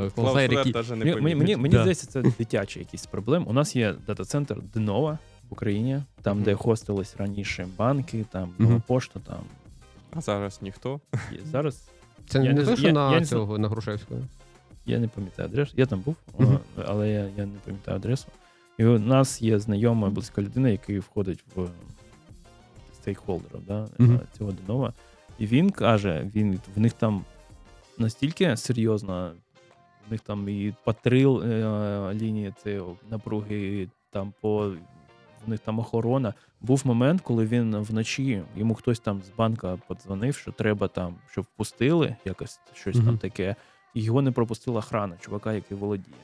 [0.04, 0.96] е, Cloudflare, який.
[1.14, 1.80] Мені, мені, мені, Да.
[1.80, 3.44] здається, це дитячий якийсь проблем.
[3.48, 5.18] У нас є дата-центр Денова
[5.52, 6.44] в Україні, там, Мгм.
[6.44, 9.40] де хостились раніше банки, там нова пошта, там
[10.10, 11.00] А зараз ніхто.
[11.32, 11.38] є.
[11.44, 11.88] Зараз
[12.28, 14.20] Це Я не те, що я- на я не з- цього, на Грушевського.
[14.86, 15.72] я не пам'ятаю адресу.
[15.76, 16.44] Я там був, а,
[16.86, 18.26] але я, я не пам'ятаю адресу.
[18.78, 21.68] І у нас є знайома близька людина, який входить в
[22.94, 24.20] стейкхолдерів да, Мгм.
[24.38, 24.92] цього Денова.
[25.38, 27.24] І він каже, він, в них там
[27.98, 29.32] настільки серйозно,
[30.08, 34.72] в них там і патрил е, лінії цього напруги, і там по
[35.46, 36.34] в них там охорона.
[36.60, 41.44] Був момент, коли він вночі, йому хтось там з банка подзвонив, що треба там, щоб
[41.44, 43.06] впустили якось щось Мгм.
[43.06, 43.56] там таке,
[43.94, 46.16] і його не пропустила охрана, чувака, який володіє.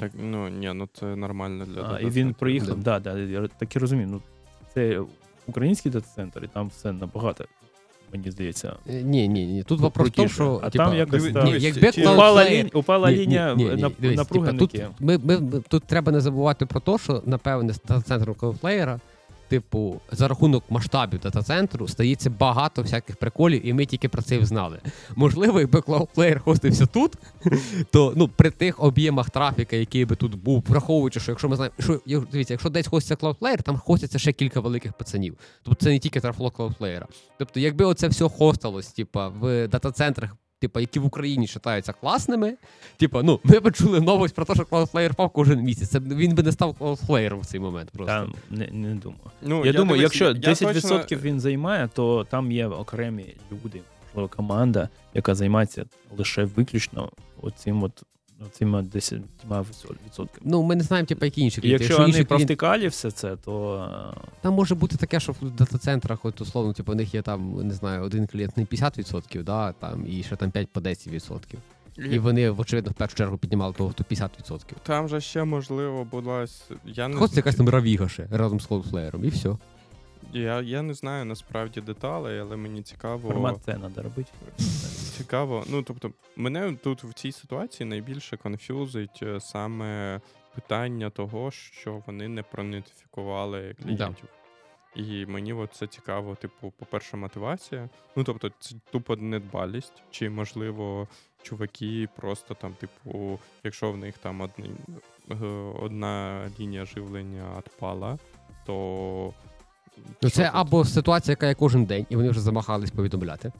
[0.00, 3.00] Так, ну, ні, ну це нормально для А, і він приїхав, да.
[3.00, 4.08] Да, я так і розумію.
[4.10, 4.22] Ну,
[4.74, 5.02] це
[5.46, 7.44] український дата-центр, і там все набагато,
[8.14, 8.72] мені здається.
[8.86, 9.62] Ні, ні, ні.
[9.62, 11.44] Тут вопрос в тому, що А типа, там якось, та...
[11.44, 14.82] ні, якби чи- Упала, лінь, упала Ні, ні, лінія ні, ні, ні, напруги типа, тут,
[15.00, 18.98] ми, ми, тут треба не забувати про те, що, напевне, з дата-центром Cloudflare,
[19.48, 24.44] типу, за рахунок масштабів дата-центру стається багато всяких приколів, і ми тільки про це і
[24.44, 24.80] знали.
[25.16, 27.12] Можливо, якби Cloudflare хостився тут,
[27.90, 31.74] то ну, при тих об'ємах трафіка, який би тут був, враховуючи, що якщо ми знаємо,
[31.78, 32.00] що
[32.32, 35.38] дивіться, якщо десь хоститься Cloudflare, там хостяться ще кілька великих пацанів.
[35.62, 37.04] Тобто це не тільки трафло Cloudflare.
[37.38, 40.36] Тобто, якби оце все хосталось, типа, в дата-центрах.
[40.64, 42.56] Типу, які в Україні вважаються класними.
[42.96, 45.88] Типу, ну, ми почули новость про те, що Cloudflare впав кожен місяць.
[45.90, 48.12] Це він би не став Cloudflare в цей момент просто.
[48.14, 49.20] Там не, не думаю.
[49.42, 54.28] Ну, я, думаю, дивись, якщо 10% точно- він займає, то там є окремі люди, можливо,
[54.28, 55.84] команда, яка займається
[56.18, 57.10] лише виключно
[57.42, 58.02] оцим от
[58.52, 59.20] цими 10
[60.06, 60.40] відсотками.
[60.44, 61.84] Ну, ми не знаємо, типу, які інші клієнти.
[61.84, 63.76] якщо вони інші клієнти- все це, то
[64.16, 67.66] е, Там може бути таке, що в дата-центрах, от условно, типу, у них є там,
[67.68, 71.58] не знаю, один клієнт не 50%, да, там, і ще там 5 по 10%.
[72.12, 74.60] І вони, очевидно, в першу чергу піднімали того, хто 50%.
[74.82, 76.42] Там же ще можливо була.
[76.42, 79.56] с- Я не, Хоч якась там Равіга ще разом з Cloudflare, і все.
[80.34, 83.30] Я, я не знаю насправді деталей, але мені цікаво.
[83.30, 84.30] формат це треба робити.
[85.16, 85.64] Цікаво.
[85.68, 90.20] Ну, тобто, мене тут в цій ситуації найбільше конфюзить е, саме
[90.54, 94.28] питання того, що вони не пронотифікували клієнтів.
[94.94, 97.88] І мені от це цікаво, типу, по-перше, мотивація.
[98.16, 101.08] Ну, тобто, це тупо недбалість, чи, можливо,
[101.42, 104.70] чуваки просто там, типу, якщо в них там одні,
[105.30, 105.46] е,
[105.82, 108.18] одна лінія живлення відпала,
[108.66, 109.34] то.
[110.22, 110.50] Ну, це тут?
[110.54, 113.52] або ситуація, яка є кожен день, і вони вже замахались повідомляти.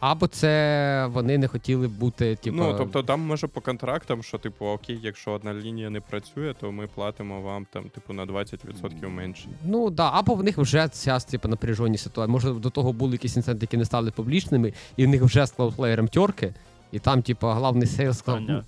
[0.00, 2.56] Або це вони не хотіли бути, типу.
[2.56, 6.72] Ну, тобто там може по контрактам, що, типу, окей, якщо одна лінія не працює, то
[6.72, 9.48] ми платимо вам там, типу, на 20% менше.
[9.64, 12.32] Ну да, або в них вже ця типу, напряжені ситуації.
[12.32, 15.56] Може, до того були якісь інциденти, які не стали публічними, і в них вже з
[15.56, 16.54] Cloudflare терки,
[16.92, 18.64] і там, типу, головний sale сказав, ну,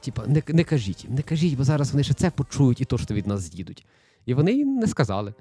[0.00, 2.98] типу, не, не кажіть їм, не кажіть, бо зараз вони ще це почують і то,
[2.98, 3.86] що від нас з'їдуть.
[4.26, 5.34] І вони не сказали.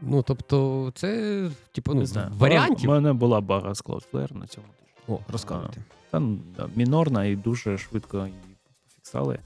[0.00, 2.04] Ну, тобто, це, типу, ну,
[2.38, 2.90] варіантів.
[2.90, 5.16] У мене була бага з Cloudflare на цьому тижні.
[5.16, 5.82] О, розказуйте.
[6.10, 6.38] Та ну,
[6.74, 9.38] мінорна і дуже швидко її пофіксали.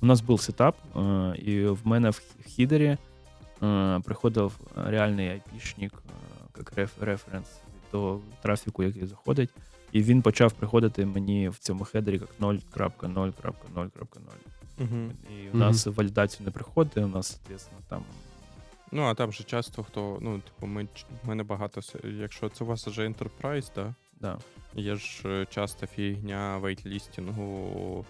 [0.00, 2.96] У нас був сетап, е, і в мене в хідері
[3.62, 6.10] е, приходив реальний айпішник, е,
[6.58, 7.48] як реф, референс
[7.90, 9.50] того трафіку, який заходить.
[9.92, 13.84] І він почав приходити мені в цьому хедері як 0.0.0.0.
[14.78, 15.10] Угу.
[15.30, 18.02] І у нас валідацію не приходить, у нас, соответственно, там
[18.96, 22.64] Ну, а там же часто хто, ну, типу, ми, ч- в мене багато, якщо це
[22.64, 23.94] у вас вже Enterprise, да?
[24.20, 24.38] да.
[24.74, 28.04] Є ж е, часто фігня вейтлістінгу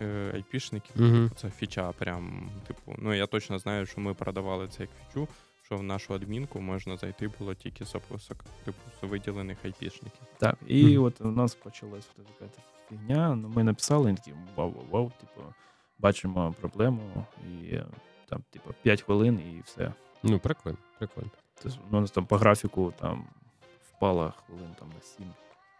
[0.00, 1.02] е, айпішників.
[1.02, 1.30] Угу.
[1.36, 5.28] Це фіча, прям, типу, ну я точно знаю, що ми продавали це як фічу,
[5.62, 10.22] що в нашу адмінку можна зайти було тільки з описок, типу, з виділених айпішників.
[10.38, 12.06] Так, і от у нас почалась
[12.38, 12.50] така
[12.88, 13.34] фігня.
[13.34, 15.46] Ну, ми написали, і такі вау, вау, вау, типу,
[15.98, 17.86] бачимо проблему, і е,
[18.28, 19.92] там, типу, 5 хвилин і все.
[20.30, 21.30] Ну, прикольно, прикольно.
[21.62, 23.24] Тобто, у нас там по графіку там
[23.90, 25.26] впала хвилин там на 7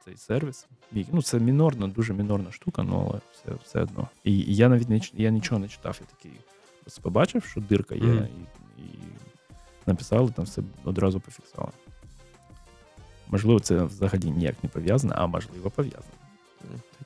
[0.04, 0.66] цей сервіс.
[0.92, 4.09] Ну, це мінорна, дуже мінорна штука, ну, але все, все одно.
[4.24, 6.40] І, і я навіть не, я нічого не читав, я такий
[6.82, 8.28] просто побачив, що дирка є, Мгм.
[8.78, 8.98] і, і
[9.87, 11.72] написали, там все одразу пофіксували.
[13.28, 16.12] Можливо, це взагалі ніяк не пов'язано, а можливо пов'язано.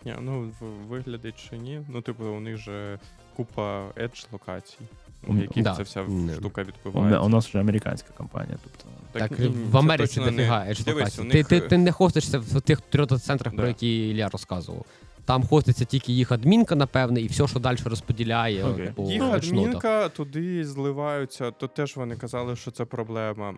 [0.05, 0.53] Ні, ну
[0.89, 1.83] виглядить чи ні.
[1.89, 2.99] Ну, типу, у них же
[3.37, 5.75] купа edge локацій, У в яких да.
[5.77, 6.05] ця вся
[6.39, 7.21] штука У, відбувається.
[7.21, 8.85] у нас вже американська компанія, тобто.
[9.13, 11.79] Так, так ні, в Америці не- дофіга edge Дивись, у Ти, них, ти, е, ти
[11.79, 14.85] не хостишся в тих трьох центрах, про які Ілля розказував.
[15.31, 20.65] Там хоститься тільки їх адмінка, напевне, і все, що далі розподіляє по Їх адмінка туди
[20.65, 23.55] зливаються, то теж вони казали, що це проблема.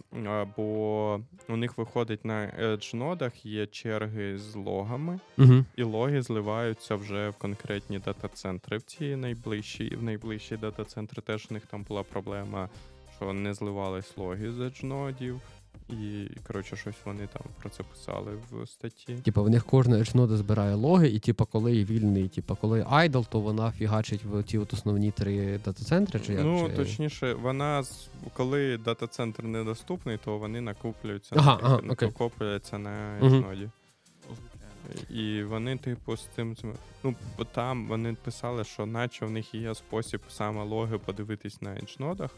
[0.56, 5.66] Бо у них виходить на edge нодах є черги з логами, Мгм.
[5.76, 8.76] і логи зливаються вже в конкретні дата-центри.
[8.76, 12.68] В ці найближчі, і в найближчі дата-центри теж у них там була проблема,
[13.16, 15.40] що не зливались логи з edge нодів.
[15.92, 19.14] І, коротше, щось вони там про це писали в статті.
[19.14, 23.40] Типа в них кожна edge збирає логи, і типа коли вільний, типа коли idle, то
[23.40, 26.44] вона фігачить в ті от основні три дата-центри, чи як?
[26.44, 26.76] Ну, чи...
[26.76, 32.08] точніше, вона з- коли дата-центр недоступний, то вони накуплюються Ага, на, ага, окей.
[32.08, 33.40] накопляються на Мгм.
[33.40, 33.68] ноді.
[35.10, 36.56] І вони, типу, з цим.
[36.56, 36.64] з-
[37.04, 41.70] Ну, бо там вони писали, що наче в них є спосіб саме логи подивитись на
[41.70, 42.28] edge-нодах,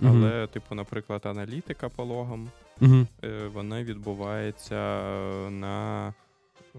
[0.00, 0.24] Мгм.
[0.24, 3.06] але, типу, наприклад, аналітика по логам, Мгм.
[3.24, 4.76] е, вона відбувається
[5.50, 6.08] на,
[6.74, 6.78] е,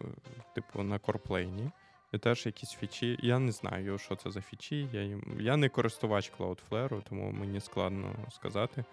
[0.55, 1.71] типу, на корплейні.
[2.13, 3.19] І теж якісь фічі.
[3.21, 4.88] Я не знаю, що це за фічі.
[4.93, 5.23] Я, їм...
[5.39, 8.84] я не користувач Cloudflare, тому мені складно сказати.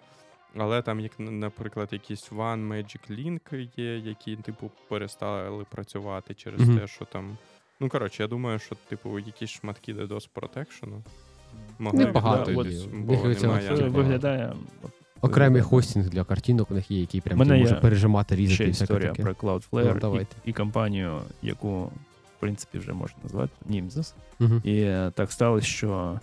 [0.55, 6.79] Але там, як, наприклад, якісь One Magic Link є, які, типу, перестали працювати через Мгм.
[6.79, 7.37] те, що там.
[7.79, 11.01] Ну, коротше, я думаю, що, типу, якісь шматки DDoS Protection
[11.79, 12.63] могли Небагато бо
[13.13, 13.77] немає.
[13.77, 14.53] Це виглядає.
[15.21, 18.55] Окремий хостинг для картинок у них є, який прям мене ти може є пережимати, різати
[18.55, 19.23] Ще і всяке історія таке.
[19.23, 24.13] про Cloudflare Ну, і, і компанію, яку, в принципі, вже можна назвати Nimsys.
[24.39, 24.61] Мгм.
[24.63, 26.19] І е, так сталося, що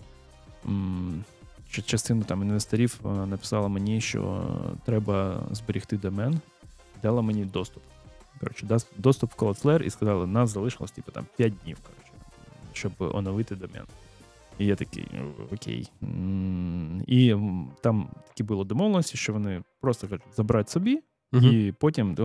[0.65, 1.23] м,
[1.69, 4.43] частина там інвесторів е, написала мені, що
[4.85, 6.39] треба зберегти домен,
[7.03, 7.83] дала мені доступ
[8.39, 8.67] коротше,
[8.97, 12.11] доступ в Cloudflare і сказали, нас залишилось типу, там 5 днів, коротше,
[12.73, 13.83] щоб оновити домен.
[14.59, 15.91] І я такий, «Ну, окей.
[17.07, 17.35] І
[17.81, 20.99] там такі було домовленості, що вони просто кажуть, забрати собі,
[21.31, 21.45] Мгм.
[21.45, 22.17] і потім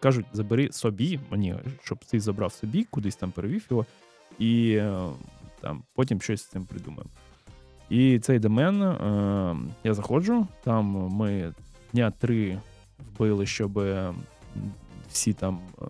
[0.00, 3.86] кажуть, забери собі мені, щоб ти забрав собі, кудись там перевів його,
[4.38, 5.00] і е,
[5.60, 7.10] там потім щось з цим придумаємо.
[7.90, 11.54] І цей домен е, я заходжу, там ми
[11.92, 12.58] дня три
[13.14, 14.14] вбили, щоб е,
[15.08, 15.84] всі там е,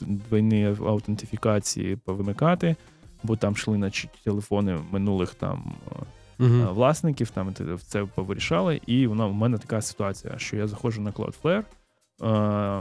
[0.00, 2.76] двойні аутентифікації повимикати,
[3.24, 3.90] бо там йшли на
[4.24, 5.74] телефони минулих там
[6.40, 7.54] е, власників, там
[7.86, 8.80] це повирішали.
[8.86, 11.64] І вона, в мене така ситуація, що я заходжу на Cloudflare,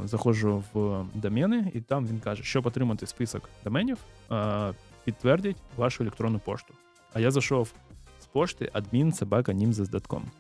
[0.04, 3.98] е, заходжу в домени, і там він каже, щоб отримати список доменів,
[5.06, 6.74] підтвердіть вашу електронну пошту.
[7.14, 7.74] А я зайшов
[8.20, 10.32] з пошти admin.nimzes.com, Мгм.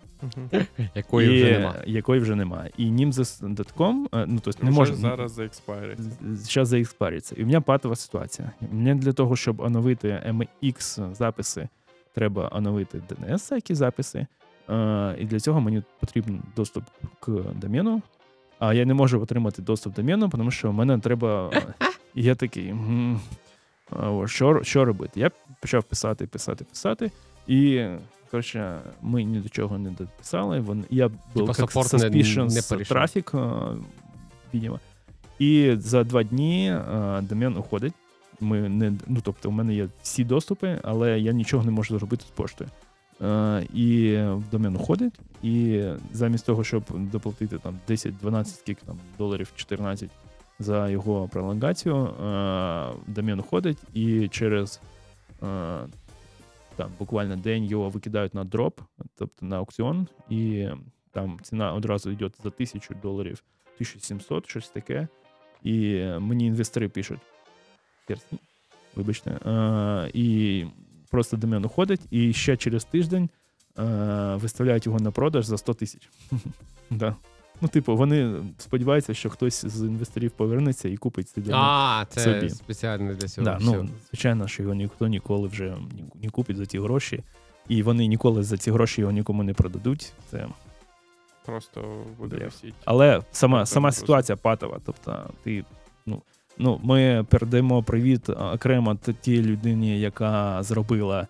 [0.95, 1.75] Якої і, вже нема.
[1.85, 2.71] якої вже немає.
[2.77, 5.95] І nimzes.com, е, ну, тобто не Вже може зараз за експайрі.
[6.21, 7.35] зараз заекспариться.
[7.37, 8.51] І в мене патова ситуація.
[8.71, 11.69] Мені для того, щоб оновити MX записи,
[12.13, 14.27] треба оновити DNS які записи.
[14.69, 16.83] Е, і для цього мені потрібен доступ
[17.19, 18.01] к домену.
[18.59, 21.51] А я не можу отримати доступ до домену, тому що в мене треба.
[22.15, 22.69] І я такий.
[22.69, 23.21] «М,
[23.89, 25.19] а, о, Що, що робити?
[25.19, 25.31] Я
[25.61, 27.11] почав писати, писати, писати.
[27.47, 27.85] І,
[28.33, 30.59] коротше, ми ні до чого не дописали.
[30.59, 33.39] Вон, я був Типа як suspicious не трафік, е,
[34.53, 34.79] видимо.
[35.39, 37.93] І за два дні е, домен уходить.
[38.41, 42.25] Ми не, ну, тобто, у мене є всі доступи, але я нічого не можу зробити
[42.27, 42.69] з поштою.
[43.21, 44.17] Е, і
[44.51, 50.09] домен уходить, і замість того, щоб доплатити там 10-12 скільки там доларів 14
[50.59, 52.09] за його пролонгацію,
[53.07, 54.79] домен уходить, і через
[56.75, 58.81] там буквально день його викидають на дроп,
[59.15, 60.67] тобто на аукціон, і
[61.11, 63.43] там ціна одразу йде за 1000 доларів,
[63.75, 65.07] 1700, щось таке.
[65.63, 67.19] І мені інвестори пишуть.
[68.95, 69.31] Вибачте.
[69.31, 70.65] Е, і
[71.11, 73.29] просто домен уходить, і ще через тиждень
[73.79, 73.83] е,
[74.35, 76.09] виставляють його на продаж за 100 тисяч.
[77.61, 81.59] Ну, типу, вони сподіваються, що хтось з інвесторів повернеться і купить цей домен.
[81.63, 82.49] А, це собі.
[82.49, 83.45] спеціально для цього.
[83.45, 85.77] Да, ну, звичайно, що його ніхто ніколи вже
[86.23, 87.23] не купить за ті гроші,
[87.67, 90.13] і вони ніколи за ці гроші його нікому не продадуть.
[90.31, 90.47] Це...
[91.45, 92.73] Просто буде висіти.
[92.85, 94.79] Але сама, сама ситуація патова.
[94.85, 95.65] Тобто, ти,
[96.05, 96.21] ну,
[96.57, 101.27] ну, ми передаємо привіт окремо тій людині, яка зробила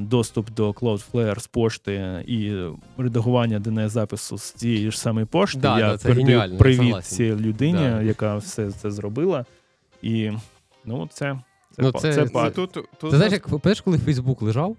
[0.00, 2.52] доступ до Cloudflare з пошти і
[3.02, 5.60] редагування DNS-запису з цієї ж самої пошти.
[5.60, 8.02] Да, я да, це передаю привіт цій людині, Да.
[8.02, 9.44] яка все це зробила.
[10.02, 10.30] І
[10.84, 11.38] ну, це,
[11.76, 14.76] це, Ну, це- це це- тут, тут Ти знаєш, як пам'ятаєш, коли Фейсбук лежав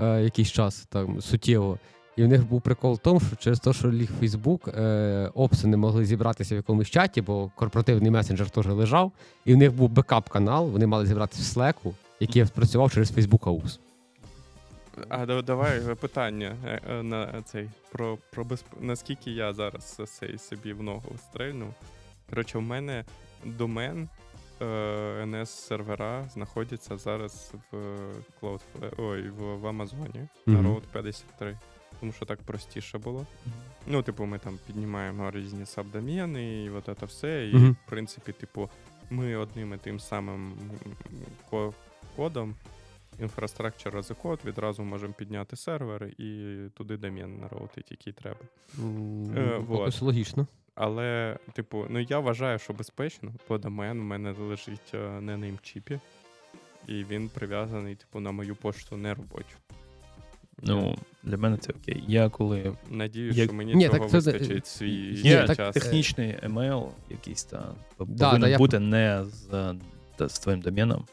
[0.00, 1.78] е, якийсь час там суттєво,
[2.16, 5.66] і в них був прикол в тому, що через те, що ліг Фейсбук, е, опси
[5.66, 9.12] не могли зібратися в якомусь чаті, бо корпоративний месенджер теж лежав,
[9.44, 11.74] і в них був бекап-канал, вони мали зібратися в Slack,
[12.20, 13.78] який спрацював через Facebook AUS.
[15.08, 18.66] А да- давай е, питання е, е, на цей про, про безп...
[18.80, 21.74] наскільки я зараз цей собі в ногу стрельнув.
[22.30, 23.04] Коротше, в мене
[23.44, 24.08] домен
[24.60, 24.64] е,
[25.24, 27.76] NS сервера знаходяться зараз в
[28.42, 30.66] Cloudflare, ой, в, в Амазоні на Мгм.
[30.66, 31.58] Road 53.
[32.00, 33.26] Тому що так простіше було.
[33.86, 37.48] Ну, типу, ми там піднімаємо різні сабдомени і от це все.
[37.48, 37.76] І, Мгм.
[37.86, 38.70] в принципі, типу,
[39.10, 40.52] ми одним і тим самим
[42.16, 42.54] кодом
[43.22, 48.40] Infrastructure as a code відразу можемо підняти сервер і туди домен нароутити, який треба.
[49.36, 50.02] Е, вот.
[50.02, 50.46] Логічно.
[50.74, 56.00] Але, типу, ну я вважаю, що безпечно, бо домен у мене лежить е, на неймчіпі,
[56.88, 59.56] і він прив'язаний, типу, на мою пошту не робочу.
[60.62, 62.04] Ну, для мене це окей.
[62.08, 66.38] Я коли Надіюсь, Як- що мені Ні, цього так це- вистачить свій Є так- технічний
[66.42, 69.74] емейл якийсь там Да, повинен да, я- не з,
[70.16, 71.04] та- з твоїм доменом.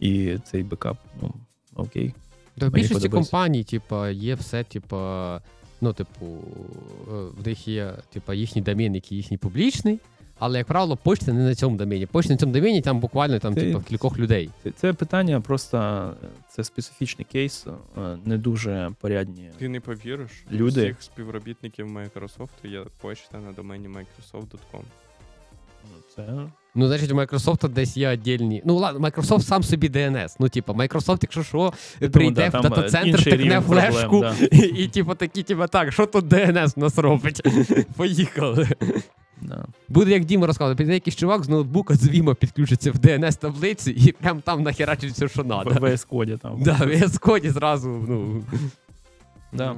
[0.00, 1.34] І цей бекап, ну,
[1.74, 2.14] окей.
[2.58, 3.30] Та в більшості подобається.
[3.30, 5.40] компаній, типа, є все, типа,
[5.80, 9.98] ну, типу, е, в них є, типа, їхній домен, який їхній публічний,
[10.38, 12.06] але, як правило, почта не на цьому домені.
[12.06, 14.50] Почта на цьому домені там буквально там, Ти- типа, в кількох людей.
[14.62, 16.10] Це, це питання просто
[16.48, 19.50] це специфічний кейс, е, не дуже порядні.
[19.58, 20.82] Ти не повіриш, Люди.
[20.84, 24.82] всіх співробітників Microsoft є почта на домені Microsoft.com.
[25.84, 28.62] Ну, це Ну, значить, у Microsoft десь є віддільні.
[28.64, 30.36] Ну, ладно, Microsoft сам собі DNS.
[30.38, 31.72] Ну, типа, Microsoft, якщо що,
[32.12, 34.34] прийде да, в дата-центр, тикне рівень проблем, флешку, да.
[34.52, 37.42] і, і, типу, такі, типа, так, що тут DNS в нас робить?
[37.96, 38.68] Поїхали.
[39.42, 39.64] Да.
[39.88, 43.90] Буде як Діма розказував, піде якийсь чувак з ноутбука з Віма підключиться в DNS таблиці
[43.90, 45.88] і прям там нахерачить все, що В треба.
[45.88, 46.62] VS Code там.
[46.62, 48.44] Да, в VS Code зразу, ну.
[49.52, 49.76] Да.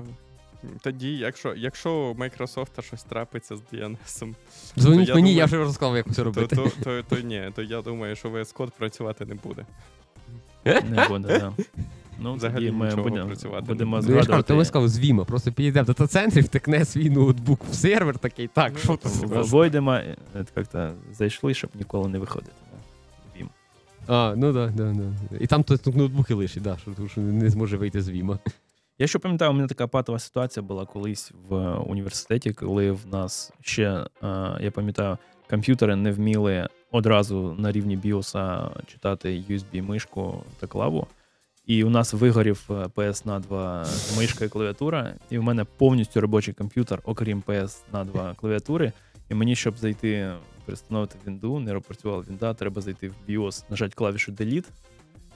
[0.80, 4.34] Тоді, якщо, якщо у Microsoft щось трапиться з DNS,
[4.78, 6.56] Дзвоніть мені, думаю, я вже розказав, як це робити.
[6.56, 9.66] то, то, то ні, то я думаю, що VS Code працювати не буде.
[10.64, 11.52] Не буде, да.
[12.18, 13.96] Ну, Взагалі ми будемо, працювати будемо.
[13.96, 14.42] Ну, згадувати.
[14.42, 18.48] то ми сказав з Віма, просто підійде в дата-центрі, втекне свій ноутбук в сервер такий,
[18.48, 19.42] так, Ну, що то там?
[19.42, 20.16] Войдемо, е,
[20.56, 22.52] як-то зайшли, щоб ніколи не виходити.
[23.36, 23.48] Вім.
[24.06, 25.36] А, ну да, да, да.
[25.40, 26.78] І там тут ноутбуки лишить, да,
[27.08, 28.38] що не зможе вийти з Віма.
[28.98, 33.06] Я ще пам'ятаю, у мене така патова ситуація була колись в е, університеті, коли в
[33.06, 34.06] нас ще, е,
[34.60, 35.18] я пам'ятаю,
[35.50, 41.06] комп'ютери не вміли одразу на рівні BIOS читати USB-мишку та клаву.
[41.66, 43.86] І у нас вигорів PS на 2
[44.18, 48.92] мишка і клавіатура, і в мене повністю робочий комп'ютер, окрім PS на 2 клавіатури.
[49.28, 50.32] І мені, щоб зайти,
[50.64, 54.66] перестановити вінду, не працювала вінда, треба зайти в BIOS, нажати клавішу Delete,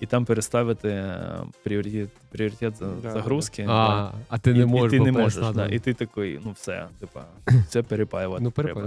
[0.01, 3.67] і там переставити е, пріоритет, пріоритет Да, загрузки.
[3.69, 4.91] А, а ти не і, можеш.
[4.91, 7.25] ти не можеш, да, і ти такий, ну все, типа,
[7.69, 8.45] це перепаювати.
[8.45, 8.83] Ну, треба.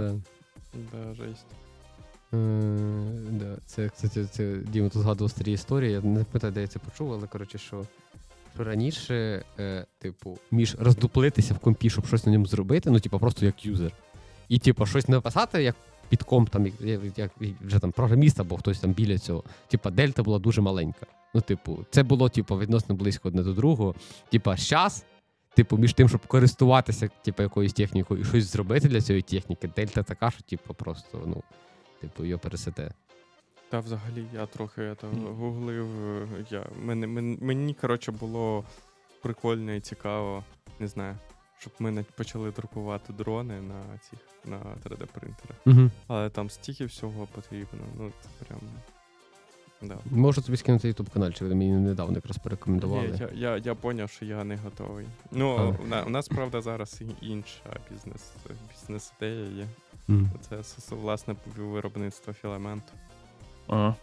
[0.74, 1.46] Да, жесть.
[2.34, 2.36] Е,
[3.30, 3.56] да.
[3.66, 5.92] Це, кстати, це Діма тут згадував старі історії.
[5.92, 7.84] Я не пам'ятаю, де я це почув, але коротше, що,
[8.54, 13.18] що раніше, е, типу, між роздуплитися в компі, щоб щось на ньому зробити, ну, типу,
[13.18, 13.92] просто як юзер.
[14.48, 15.76] І, типу, щось написати, як
[16.14, 19.44] під комп, там, як, як, вже там програміст або хтось там біля цього.
[19.68, 21.06] Типа, дельта була дуже маленька.
[21.34, 23.94] Ну, типу, це було, типу, відносно близько одне до другого.
[24.30, 25.04] Типа, щас,
[25.54, 30.02] типу, між тим, щоб користуватися, типу, якоюсь технікою і щось зробити для цієї техніки, дельта
[30.02, 31.42] така, що, типу, просто, ну,
[32.00, 32.90] типу, його пересете.
[33.68, 35.26] Та взагалі я трохи Мгм.
[35.34, 35.88] гуглив.
[36.50, 38.64] Я, мені, мені, мені, коротше, було
[39.22, 40.44] прикольно і цікаво,
[40.78, 41.16] не знаю,
[41.64, 45.56] щоб ми почали друкувати дрони на цих на 3D-принтерах.
[45.66, 45.90] Угу.
[46.06, 47.80] Але там стільки всього потрібно.
[47.98, 48.60] Ну, це прям.
[49.82, 49.98] Да.
[50.10, 53.18] Можу тобі скинути YouTube канал, чи ви мені недавно якраз Ні, порекомендували.
[53.20, 55.06] я, я, я поняв, що я не готовий.
[55.32, 56.02] Ну, А.
[56.02, 58.32] у, нас, правда, зараз інша бізнес,
[58.70, 59.66] бізнес-ідея є.
[60.08, 60.30] Мгм.
[60.48, 60.62] Це
[60.94, 62.92] власне виробництво філаменту.
[63.66, 63.96] Ага.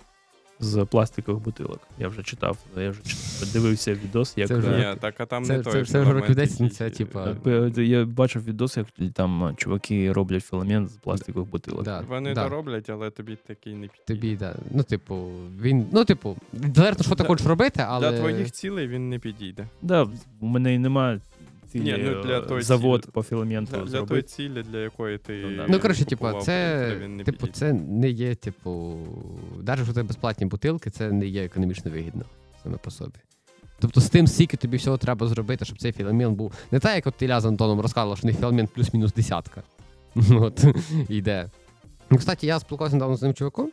[0.64, 1.80] З пластикових бутилок.
[2.00, 4.48] Я вже читав, я вже читав, дивився відос, як.
[4.48, 6.36] Це вже- е, Ні, так, а там це- не це- той це вже філамент, років
[6.36, 11.50] 10, це, типа, е, е, Я бачив відос, як там чуваки роблять філамент з пластикових
[11.50, 11.84] бутилок.
[11.84, 12.44] Да, Вони да.
[12.44, 14.06] то роблять, але тобі такий не підійде.
[14.08, 14.56] Тобі, да.
[14.72, 15.32] Ну, типу,
[15.62, 15.86] він.
[15.92, 16.38] Ну, типу,
[16.76, 18.12] залежно, що ти хочеш робити, але.
[18.12, 19.68] Для твоїх цілей він не підійде.
[19.82, 20.08] Да,
[20.40, 21.20] у мене і немає
[21.80, 25.18] Ні, ну, для е, той завод цілі- по філаменту Для, для тої цілі, для якої
[25.18, 25.44] ти.
[25.46, 25.66] Ну, да.
[25.70, 28.98] Ну, коротше, типу, це, не типу, це не є, типу,
[29.64, 32.26] навіть що це безплатні бутилки, це не є економічно вигідно
[32.64, 33.20] саме по собі.
[33.80, 36.54] Тобто з тим, скільки тобі всього треба зробити, щоб цей філамент був.
[36.72, 39.64] Не так, як от Ілля з Антоном розказував, що в них філамент плюс-мінус десятка.
[40.32, 40.66] От,
[41.10, 41.50] йде.
[42.10, 43.72] Ну, кстати, я спілкувався недавно з ним чуваком,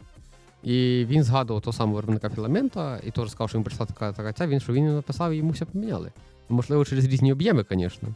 [0.63, 4.33] і він згадував того самого виробника філамента, і теж сказав, що йому прийшла така, така
[4.33, 6.13] ця, він що він написав і йому все поміняли.
[6.49, 8.09] Можливо, через різні об'єми, звісно.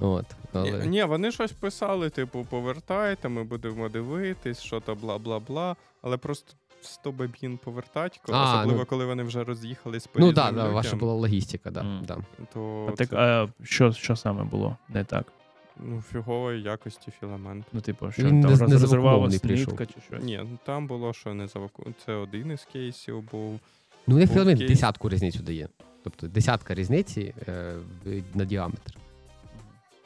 [0.00, 0.70] От, але...
[0.70, 5.76] Ні, ні, вони щось писали, типу, повертайте, ми будемо дивитись, що то бла-бла-бла.
[6.02, 6.52] Але просто
[6.82, 8.86] 100 бабін повертать, коли, А, особливо ну.
[8.86, 12.04] коли вони вже роз'їхались по Ну так, да, да, ваша була логістика, да, Мгм.
[12.06, 12.18] да.
[12.54, 15.32] то А, так, а що, що саме було не так?
[15.76, 17.66] Ну, фігової якості філамент.
[17.72, 20.22] Ну, типу, що Він там не- роз- не розривалась нитка чи щось?
[20.24, 21.86] Ні, ну там було, що не заваку...
[22.06, 23.60] Це один із кейсів був.
[24.06, 24.70] Ну, у них філамент кейс.
[24.70, 25.68] десятку різницю дає.
[26.04, 28.94] Тобто десятка різниці е, в- на діаметр.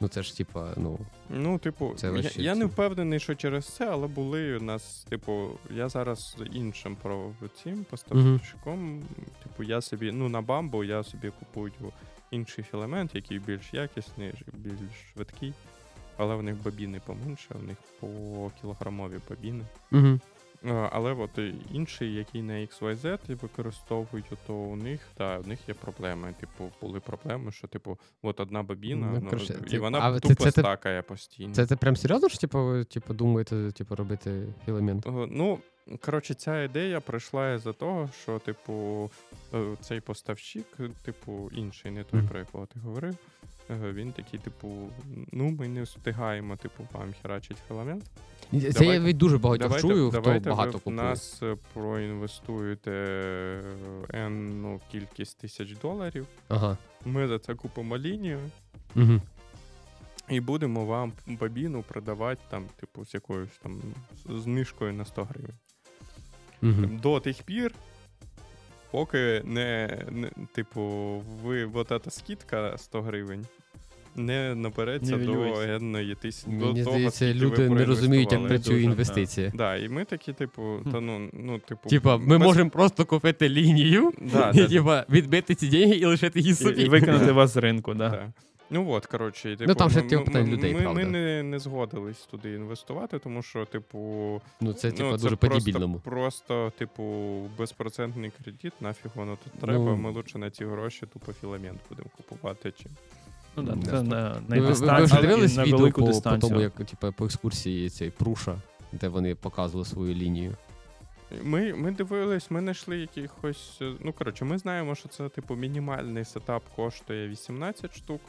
[0.01, 0.99] Ну це ж типа, ну.
[1.29, 2.65] Ну, типу, Це я, вообще я не це.
[2.65, 7.31] впевнений, що через це, але були у нас, типу, я зараз з іншим про
[7.63, 9.01] цим поставщиком.
[9.43, 11.71] Типу, я собі, ну, на бамбу я собі купую
[12.31, 14.79] інший філамент, який більш якісний, більш
[15.13, 15.53] швидкий.
[16.17, 18.07] Але в них бобіни поменше, у них по
[18.61, 19.63] кілограмові бобіни.
[19.91, 20.19] Угу.
[20.91, 21.29] Але от
[21.71, 26.33] інший, який на XYZ використовують, то у них, та, у них є проблеми.
[26.39, 30.35] Типу, були проблеми, що, типу, от одна бобіна, Ну, ну, і вона а це- тупо
[30.35, 31.53] це ти- стакає постійно.
[31.53, 35.07] Це це прям серйозно, що типу, типу, думаєте, типу, робити філамент?
[35.07, 35.59] Е, Ну,
[36.01, 39.09] коротше, ця ідея прийшла із-за того, що, типу,
[39.53, 40.65] е, цей поставщик,
[41.03, 43.15] типу, інший, не той, про якого ти говорив.
[43.69, 44.89] е, Він такий, типу,
[45.31, 48.03] ну, ми не встигаємо, типу, вам херачить філамент.
[48.73, 52.91] Це я від дуже багатьох Давайте, чую, хто давайте багато ви в нас е, проінвестуєте
[54.09, 56.27] енну кількість тисяч доларів.
[56.47, 56.77] Ага.
[57.05, 58.39] Ми за це купимо лінію
[58.95, 59.21] Угу.
[60.29, 63.81] і будемо вам бабіну продавати там, типу, з якоюсь там
[64.29, 65.55] знижкою на 100 гривень.
[66.63, 66.99] Угу.
[67.03, 67.71] До тих пір,
[68.91, 70.81] поки не, не типу,
[71.43, 73.45] ви от ця скидка 100 гривень.
[74.17, 75.75] Не напереться Не до вилюється.
[75.75, 76.51] енної тисячі.
[76.51, 79.51] Мені до того, здається, люди не розуміють, як працює інвестиція.
[79.55, 81.89] Да, і ми такі, типу, та ну, ну типу.
[81.89, 86.05] Типа, ми без- можемо просто купити лінію, Да, і да, типа, відбити ці деньги і
[86.05, 86.81] лишити її І, собі.
[86.83, 88.33] і викинути вас з ринку, да.
[88.69, 92.17] Ну от, коротше, і, типу, там ще ми- ми- людей, ми, ми не, не згодились
[92.17, 93.99] туди інвестувати, тому що, типу,
[94.61, 95.99] Ну, це, типа, ну, дуже просто, по-дібільному.
[95.99, 97.03] Просто, типу,
[97.57, 99.85] безпроцентний кредит, нафіг воно тут треба.
[99.85, 99.97] Ну.
[99.97, 102.71] Ми лучше на ці гроші тупо філамент будемо купувати.
[102.71, 102.85] Чи...
[103.55, 106.21] Ну, да, це на, на Ви, ви, ви дистанцію, вже дивились на відео велику по,
[106.21, 108.57] по тому, як типу, по екскурсії цей Пруша,
[108.91, 110.55] де вони показували свою лінію.
[111.43, 113.81] Ми, ми дивились, ми знайшли якихось.
[113.99, 118.21] Ну, коротше, ми знаємо, що це, типу, мінімальний сетап коштує 18 штук,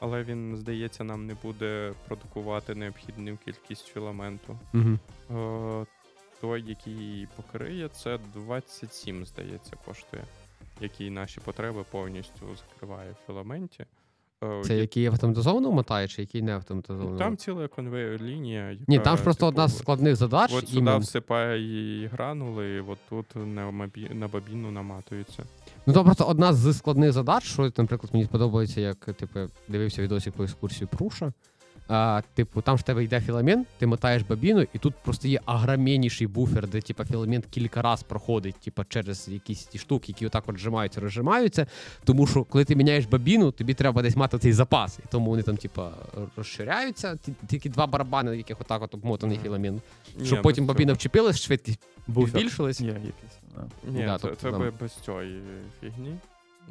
[0.00, 4.58] але він, здається, нам не буде продукувати необхідну кількість філаменту.
[4.74, 5.86] Угу.
[6.40, 10.24] Той, який покриє, це 27, здається, коштує,
[10.80, 13.86] який наші потреби повністю закриває в філаменті.
[14.64, 17.18] Це є- який автоматизовано мотає, чи який не автоматизовано?
[17.18, 18.70] Там ціла конвейер лінія.
[18.70, 20.50] Яка, Ні, там ж просто типу, одна з складних задач.
[20.54, 20.98] От сюди іменно.
[20.98, 24.10] всипає її гранули, і от тут на, мобі...
[24.14, 25.42] на бобіну наматується.
[25.86, 30.34] Ну, то просто одна з складних задач, що, наприклад, мені подобається, як типу, дивився відосик
[30.34, 31.32] по екскурсії Пруша.
[31.88, 35.40] А, типу, там ж в тебе йде філамент, ти мотаєш бобіну, і тут просто є
[35.44, 40.44] агроменніший буфер, де типу, філамент кілька разів проходить типу, через якісь ті штуки, які отак
[40.46, 41.66] от зжимаються, розжимаються.
[42.04, 44.98] Тому що коли ти міняєш бобіну, тобі треба десь мати цей запас.
[44.98, 45.82] І тому вони там, типу,
[46.36, 47.18] розширяються.
[47.48, 49.82] Тільки два барабани, на яких отак от обмотаний філамент.
[50.16, 50.92] Ні, Щоб потім цього.
[50.92, 52.80] вчепилась, швидкість Буфер збільшилась.
[52.80, 53.12] Якийсь.
[53.56, 53.62] да.
[53.90, 55.42] Ні, Да, це, тобто це там- без цієї
[55.80, 56.14] фігні.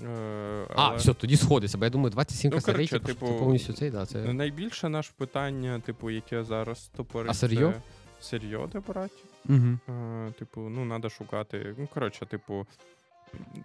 [0.06, 3.40] Е, А, але все, тоді сходиться, бо я думаю, 27 Ну, косарей, коротше, типу, типу,
[3.40, 4.34] повністю цей, да, це...
[4.34, 7.72] Найбільше наше питання, типу, яке зараз стопорить, А сир'йо?
[7.72, 7.82] це
[8.20, 9.16] сир'йо де брати.
[9.50, 9.78] Угу.
[9.90, 11.76] Е, типу, ну, треба шукати.
[11.78, 12.68] Ну, коротше, типу,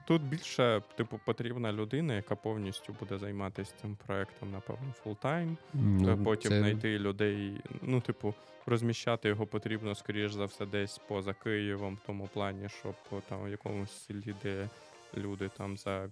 [0.06, 5.56] тут більше, типу, потрібна людина, яка повністю буде займатися цим проектом, напевно, full-time.
[5.74, 6.58] Ну, потім це...
[6.58, 7.60] знайти людей.
[7.82, 8.34] Ну, типу,
[8.66, 12.94] розміщати його потрібно, скоріш за все, десь поза Києвом, в тому плані, щоб
[13.28, 14.68] там в якомусь селі, де
[15.16, 16.08] люди там за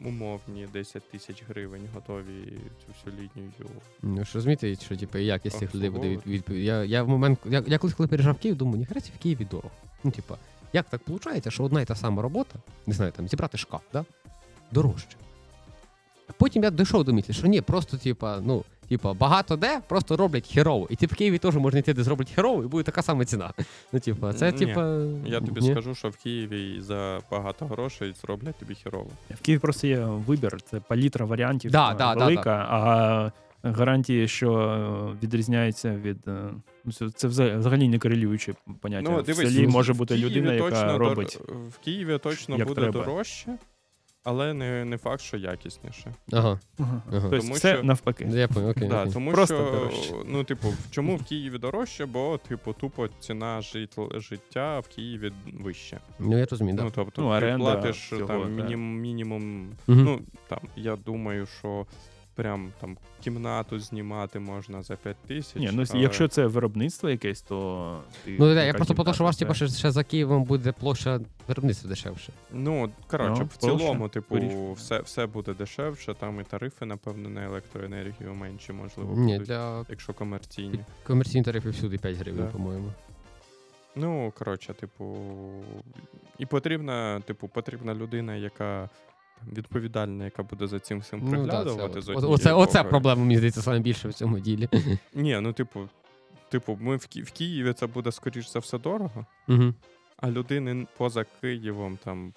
[0.00, 3.52] умовні 10 тисяч гривень готові цю всю лінію.
[4.02, 6.52] Ну, що розумієте, що типу, якість цих людей буде від, Обслуговувати.
[6.54, 9.22] від, я, я в момент, я, я колись коли переїжджав в Київ, думаю, ніхера в
[9.22, 9.74] Києві дорого.
[10.04, 10.38] Ну, типа,
[10.72, 14.04] як так виходить, що одна і та сама робота, не знаю, там зібрати шкаф, да?
[14.72, 15.16] дорожче.
[16.28, 18.64] А потім я дійшов до мислі, що ні, просто, типа, ну,
[18.94, 20.86] типа, багато де просто роблять херово.
[20.90, 23.52] І ти в Києві теж можна йти, де зроблять херово, і буде така сама ціна.
[23.92, 24.98] Ну, типа, це, Ні, типа.
[25.26, 25.70] Я тобі ні.
[25.70, 29.10] скажу, що в Києві за багато грошей зроблять тобі хірово.
[29.30, 33.30] В Києві просто є вибір, це палітра варіантів Да, е, да, да, велика, а
[33.62, 36.28] гарантії, що е, відрізняються від.
[36.28, 36.50] е,
[36.84, 39.10] ну, Це, взагалі не корелюючі поняття.
[39.10, 42.80] Ну, в селі може бути Києві людина, яка точно дор- В Києві точно як буде
[42.80, 43.04] треба.
[43.04, 43.58] дорожче,
[44.24, 46.14] але не, не факт, що якісніше.
[46.32, 47.02] Ага, Ага.
[47.08, 47.20] ага.
[47.30, 48.28] Тобто Тому це що- навпаки.
[48.30, 48.88] Я понял, окей.
[48.88, 49.12] Да, окей.
[49.12, 50.14] тому Просто що, дорожче.
[50.26, 55.32] ну, типу, в чому в Києві дорожче, бо, типу, тупо ціна житл- життя в Києві
[55.60, 56.00] вища.
[56.18, 56.84] Ну, я розумію, так.
[56.86, 58.62] Ну, тобто, Ну, ти оренда платиш всього, там да.
[58.62, 59.68] мінім, мінімум.
[59.88, 59.96] Угу.
[60.00, 61.86] Ну, там, я думаю, що
[62.34, 65.56] прям там кімнату знімати можна за 5 тисяч.
[65.56, 69.14] Ні, ну але- якщо це виробництво якесь, то ти Ну, да, я просто про те,
[69.14, 72.32] що у вас, типу, ще, ще за Києвом буде площа виробництва дешевше.
[72.52, 77.44] Ну, коротше, Ну, в цілому, типу, все, все буде дешевше, там і тарифи, напевно, на
[77.44, 80.78] електроенергію менші, можливо, Ні, будуть, для якщо комерційні.
[81.06, 82.50] комерційних тарифів всюди 5 гривень, Да.
[82.50, 82.92] по-моєму.
[83.96, 85.16] Ну, коротше, типу,
[86.38, 88.88] і потрібна, типу, потрібна людина, яка
[89.52, 91.94] відповідальна, яка буде за цим всім Ну, да, приглядувати.
[91.94, 92.90] це, з однієї оце, оце боку.
[92.90, 94.68] проблема, мені здається, саме більше в цьому ділі.
[95.14, 95.88] Ні, ну, типу,
[96.48, 99.74] типу, ми в, Ки- в Києві це буде, скоріш за все, дорого, Угу.
[100.16, 102.32] а людини поза Києвом, там,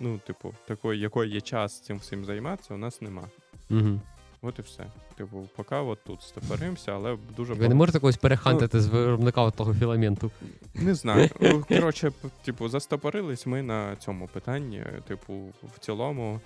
[0.00, 3.22] ну, типу, такої, якої є час цим всім займатися, у нас нема.
[3.70, 4.00] Угу.
[4.42, 4.86] От і все.
[5.16, 9.74] Типу, поки от тут стопоримося, але дуже Ви не можете когось перехантити з виробника того
[9.74, 10.30] філаменту.
[10.74, 11.30] Не знаю.
[11.40, 12.12] Ну, Коротше,
[12.44, 14.84] типу, застопорились ми на цьому питанні.
[15.08, 15.34] Типу,
[15.74, 16.40] в цілому,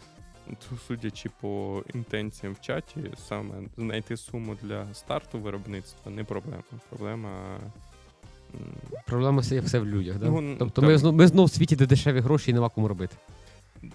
[0.86, 6.62] судячи по інтенціям в чаті, саме знайти суму для старту виробництва не проблема.
[6.88, 7.30] Проблема.
[9.06, 10.26] Проблема все, все в людях, да?
[10.26, 12.88] Ну, Тобто там- ми, знов, ми знов в світі, де дешеві гроші і нема кому
[12.88, 13.16] робити.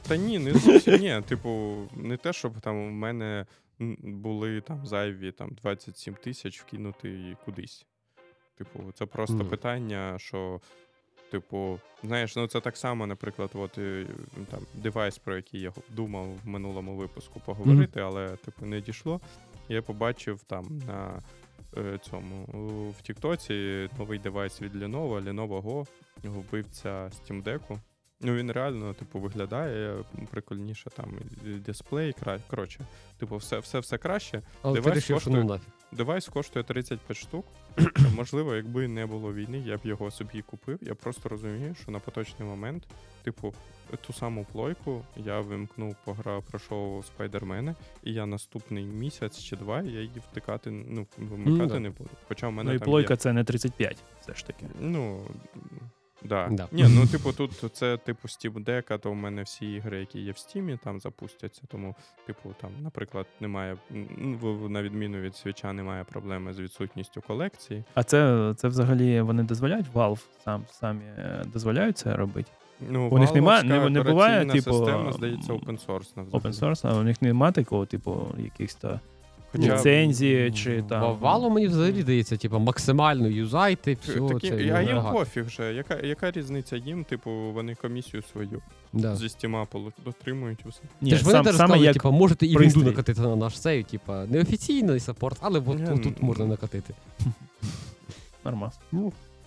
[0.08, 1.22] Та ні, не зовсім ні.
[1.28, 3.46] Типу, не те, щоб там у мене
[4.04, 7.86] були там зайві там 27 тисяч вкинути кудись.
[8.58, 9.46] Типу, це просто Ну.
[9.46, 10.62] питання, що.
[11.32, 14.06] Типу, знаєш, ну це так само, наприклад, от е,
[14.52, 19.22] там девайс, про який я думав в минулому випуску поговорити, але типу не дійшло.
[19.70, 21.22] Я побачив там на
[21.78, 22.46] е, цьому
[23.00, 25.88] в Тіктоці новий девайс від Lenovo, Lenovo Go,
[26.24, 27.80] вбивця Steam Deck.
[28.24, 31.14] Ну він реально, типу, виглядає прикольніше, там
[31.66, 32.40] дисплей, кра...
[32.50, 32.80] коротше,
[33.18, 34.42] типу, все, все, все краще.
[34.62, 35.60] Але Девайс що коштує- ну
[35.92, 37.46] девайс коштує 35 штук.
[38.16, 40.80] Можливо, якби не було війни, я б його собі купив.
[40.82, 42.84] Я просто розумію, що на поточний момент,
[43.24, 43.54] типу,
[44.08, 50.00] ту саму плойку я вимкнув, пограв, пройшов спайдермена, і я наступний місяць чи два я
[50.02, 51.80] її втикати, ну, вимикати да.
[51.80, 52.10] не буду.
[52.28, 53.18] Хоча в мене Ну і там плойка є.
[53.18, 54.66] це не 35, все ж таки.
[54.80, 55.22] Ну.
[56.24, 56.48] Да.
[56.52, 56.68] Да.
[56.72, 60.20] Ні, ну типу, тут це типу Steam Deck, а то в мене всі ігри, які
[60.22, 61.62] є в Steam, там запустяться.
[61.68, 61.96] Тому,
[62.28, 63.78] типу, там, наприклад, немає,
[64.42, 67.84] в- на відміну від свіча, немає проблеми з відсутністю колекції.
[67.94, 69.86] А це, це взагалі вони дозволяють?
[69.94, 72.52] Valve сам, самі е, дозволяють це робити?
[72.90, 76.30] Ну, У них нема- валовська не- не буває, типу, система, здається, open source.
[76.32, 79.00] Open source, а у них немає такого, типу, якихось то
[79.52, 81.18] Хоча- ліцензії чи там.
[81.18, 85.74] Вало мені взагалі здається, типу, максимально юзайте, все, Такі, це а їм пофіг вже.
[85.74, 87.04] Яка, яка різниця їм?
[87.04, 88.62] Типу, вони комісію свою
[88.94, 89.16] Да.
[89.16, 89.68] зі стіма
[90.66, 90.82] і все.
[91.02, 93.62] Ні, Ти ж вони сам, теж сказали, як типу, можете і вінду накатити на наш
[93.62, 96.94] сейв, типу, неофіційний саппорт, але от Ні, тут, тут ну, можна накатити.
[98.46, 98.80] нормас.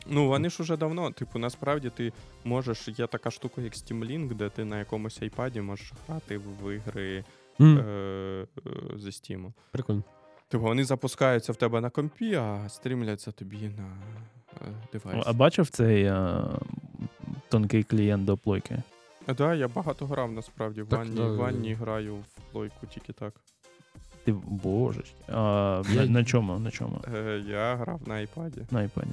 [0.07, 2.13] Ну, вони ж уже давно, типу, насправді ти
[2.45, 6.75] можеш, є така штука, як Steam Link, де ти на якомусь айпаді можеш грати в
[6.75, 7.25] ігри
[7.61, 9.53] М, е, е, зі Steam.
[9.71, 10.03] Прикольно.
[10.49, 13.97] Типу, вони запускаються в тебе на компі, а стрімляться тобі на
[14.61, 15.23] е, девайсі.
[15.27, 16.45] А бачив цей е,
[17.49, 18.83] тонкий клієнт до плойки?
[19.25, 20.83] Так, да, я багато грав насправді.
[20.83, 21.27] В ванні, да.
[21.27, 23.35] в ванні граю в плойку тільки так.
[24.25, 25.15] Ти божечки.
[25.29, 26.59] А, на, Я- на чому?
[26.59, 27.01] На чому?
[27.15, 28.61] Е, я грав на айпаді.
[28.71, 29.05] На iPad.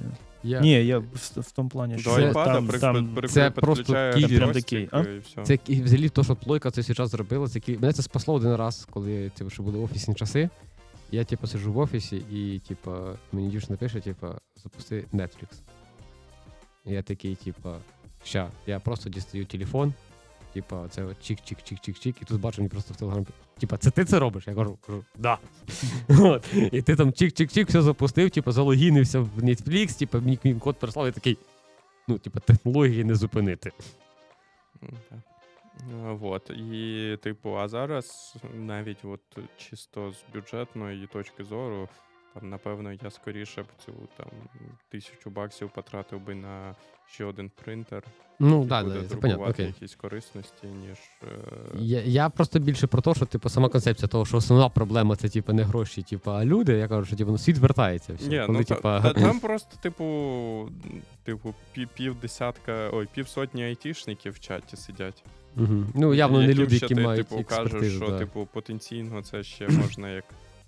[0.42, 0.60] Я...
[0.60, 1.04] Ні, я в,
[1.36, 3.92] в тому плані, що Це- айпада там, при, там, при, це просто
[4.52, 5.00] такий, а?
[5.00, 5.42] і все.
[5.42, 7.48] Це і взагалі то, що плойка це свій час зробила.
[7.48, 10.48] Це кі- мене це спасло один раз, коли типу, ще були офісні часи.
[11.10, 12.90] Я типу сиджу в офісі, і типу,
[13.32, 14.26] мені дівчина пише, типу,
[14.62, 15.48] запусти Netflix.
[16.86, 17.68] І я такий, типу,
[18.24, 19.92] ща, я просто дістаю телефон,
[20.54, 23.26] типу, це от чик-чик-чик-чик-чик, і тут бачу мені просто в телеграмі.
[23.58, 24.44] Типа, це ти це робиш?
[24.46, 25.38] Я кажу, кажу, да.
[26.08, 26.54] От.
[26.72, 31.08] І ти там чик-чик-чик, все запустив, типу, залогінився в Netflix, типу, мені мій код переслав,
[31.08, 31.38] і такий.
[32.08, 33.72] Ну, типу, технології не зупинити.
[34.82, 36.50] Е, Вот.
[36.50, 39.20] І, типу, а зараз навіть от
[39.56, 41.88] чисто з бюджетної точки зору,
[42.34, 44.26] там, напевно, я скоріше б цю там
[44.90, 46.74] тисячу баксів потратив би на
[47.12, 48.02] ще один принтер,
[48.38, 49.66] Ну, да, буде да, це друкувати понятно, окей.
[49.66, 50.98] якісь корисності, ніж.
[51.22, 51.26] е,
[51.78, 55.28] Я, я просто більше про те, що типу сама концепція того, що основна проблема це
[55.28, 56.72] типу не гроші, типу, а люди.
[56.72, 58.14] Я кажу, що типу, ну, світ вертається.
[58.14, 58.28] Все.
[58.28, 60.68] Ні, коли, ну, та, та, там просто, типу,
[61.24, 61.54] типу,
[61.94, 65.24] пів, десятка, ой, півсотні айтішників в чаті сидять.
[65.56, 65.92] Мгм.
[65.94, 68.18] ну явно не люди, які ти, мають типу, кажеш, що да.
[68.18, 70.24] типу потенційно це ще можна як.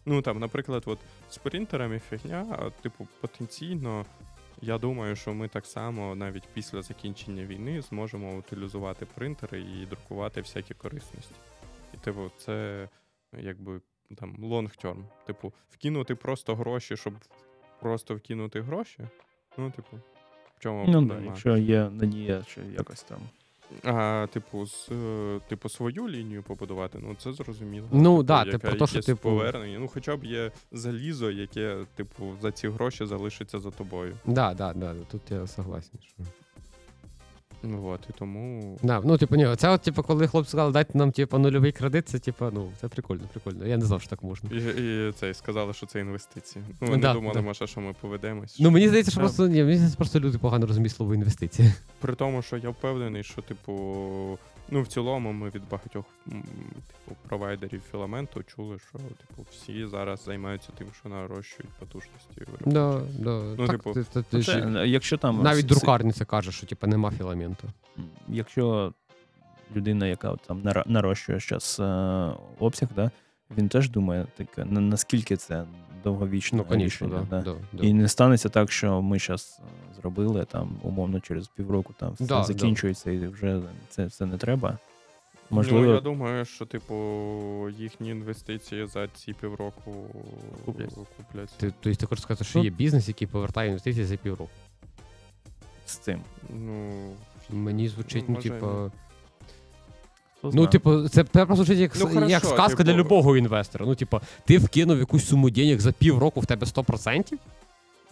[0.06, 0.98] Ну там, наприклад, от
[1.30, 4.06] з принтерами фігня, типу, потенційно.
[4.62, 10.40] Я думаю, що ми так само навіть після закінчення війни зможемо утилізувати принтери і друкувати
[10.40, 11.34] всякі корисності.
[11.94, 12.88] І типу, це
[13.38, 13.80] якби
[14.16, 15.04] там long term.
[15.26, 17.14] Типу, вкинути просто гроші, щоб
[17.80, 18.98] просто вкинути гроші.
[19.58, 19.96] Ну, типу,
[20.56, 23.18] в чому Ну, да, якщо є надія, що якось там.
[23.84, 27.88] А, типу, з, е, типу, свою лінію побудувати, ну це зрозуміло.
[27.92, 29.78] Ну, типу, да, яка- типу, те, що, типу- повернення.
[29.78, 34.16] Ну, хоча б є залізо, яке, типу, за ці гроші залишиться за тобою.
[34.26, 36.00] Да, да, да, тут я согласен.
[36.02, 36.24] Що...
[37.66, 38.78] Ну от, і тому.
[38.82, 42.08] Да, ну, типу, ні, це от, типу, коли хлопці сказали, дайте нам типу, нульовий кредит,
[42.08, 43.66] це типу, ну, це прикольно, прикольно.
[43.66, 44.50] Я не знав, що так можна.
[44.52, 44.56] І,
[45.08, 46.64] і це і сказали, що це інвестиції.
[46.68, 47.40] Ну, Ну, вони да, думали, да.
[47.42, 48.56] може, що ми поведемось.
[48.60, 49.26] Ну, мені здається, що Да.
[49.26, 51.72] просто ні, мені здається, просто люди погано розуміють слово інвестиції.
[52.00, 53.72] При тому, що я впевнений, що, типу,
[54.68, 60.68] ну, в цілому ми від багатьох типу, провайдерів філаменту чули, що типу, всі зараз займаються
[60.78, 62.42] тим, що нарощують потужності.
[62.66, 63.54] Да, да.
[63.58, 67.10] Ну, так, типу, ти, ти, ти, Це, якщо там навіть друкарниця каже, що типу, нема
[67.10, 67.68] філаменту.
[68.28, 68.92] якщо
[69.76, 71.80] людина, яка там нарощує зараз
[72.58, 73.10] обсяг, да,
[73.56, 75.64] він теж думає, таке, на- наскільки це
[76.04, 77.26] довговічне Ну, звісно, рішення.
[77.30, 77.52] да, да.
[77.52, 77.84] да, да.
[77.86, 79.60] І не станеться так, що ми зараз
[80.00, 82.44] зробили там, умовно, через півроку там все Да, да.
[82.44, 84.78] закінчується і вже це все не треба.
[85.50, 86.94] Ну, я думаю, що, типу,
[87.78, 89.92] їхні інвестиції за ці півроку
[90.64, 90.94] Куплять.
[91.16, 91.50] куплять.
[91.56, 94.50] Ти, тобто ти хочеш сказати, що Ну, є бізнес, який повертає інвестиції за півроку.
[95.86, 96.20] з цим.
[96.50, 96.92] Ну,
[97.50, 98.66] Мені звучить, ну, може, типу.
[100.44, 100.50] Ну.
[100.50, 103.86] Хто Ну, типу, це просто звучить як, Ну, як хорошо, сказка для типу- любого інвестора.
[103.86, 107.38] Ну, типу, ти вкинув якусь суму денег за півроку в тебе 100%?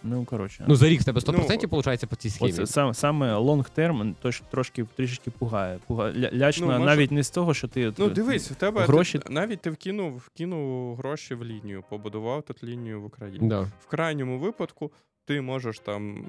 [0.03, 0.65] ну коротше.
[0.67, 2.51] Ну, за рік в тебе 100% Ну, виходить по цій схемі.
[2.51, 5.79] Оце саме, саме long term точ, трошки трішечки пугає.
[5.87, 6.13] пугає.
[6.13, 7.93] Ля- Лячно Ну, може- навіть не з того, що ти.
[7.97, 12.63] Ну, дивись, в тебе гроші- ти, навіть ти вкинув, вкинув гроші в лінію, побудував тут
[12.63, 13.47] лінію в Україні.
[13.47, 13.61] Да.
[13.61, 14.91] В крайньому випадку
[15.25, 16.25] ти можеш там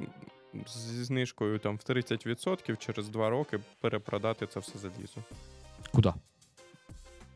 [0.77, 5.21] зі знижкою там, в 30% через 2 роки перепродати це все залізо.
[5.95, 6.13] Куди?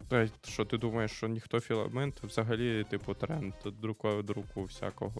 [0.08, 3.52] Та, Що ти думаєш, що ніхто філамент взагалі, типу, тренд
[3.82, 5.12] друку, друку всякого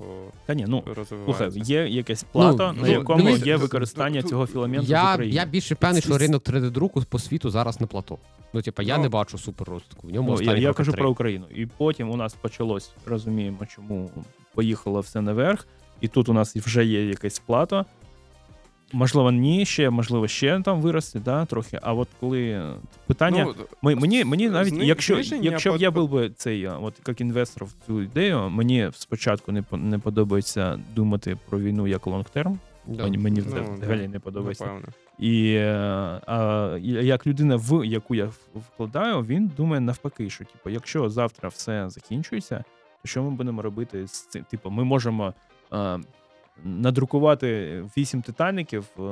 [0.47, 1.51] Та ні, ну розвивається.
[1.51, 5.12] слухай, є якесь плато, Ну, на ну, якому дивись, є використання цього філаменту в Я,
[5.14, 5.36] Україні.
[5.36, 8.18] я більше певний, що ринок 3D-друку по світу зараз на плато.
[8.53, 10.07] Ну, типа, я Ну, не бачу супер розвитку.
[10.09, 11.01] В ньому Ну, я, я кажу три.
[11.01, 11.47] про Україну.
[11.55, 14.11] І потім у нас почалось, розуміємо, чому
[14.55, 15.66] поїхало все наверх,
[16.01, 17.86] і тут у нас вже є якесь плато.
[18.93, 21.78] Можливо, ні, ще, можливо, ще там виросте, да, трохи.
[21.82, 22.72] А от коли
[23.07, 23.45] питання.
[23.45, 27.20] Ну, Ми, мені, мені навіть, зни- якщо, якщо под- я був би цей, от як
[27.20, 32.59] інвестор в цю ідею, мені спочатку не, не подобається думати про війну як long-term.
[32.86, 33.03] Да.
[33.03, 34.64] Мені, мені Ну, взагалі не подобається.
[34.64, 34.89] напевно.
[35.18, 35.70] І е,
[36.26, 41.89] а, як людина, в яку я вкладаю, він думає навпаки, що типу, якщо завтра все
[41.89, 42.64] закінчується,
[43.03, 44.45] то що ми будемо робити з цим?
[44.51, 45.34] Типу, ми можемо
[45.72, 45.99] е,
[46.65, 49.03] надрукувати вісім титаніків, е,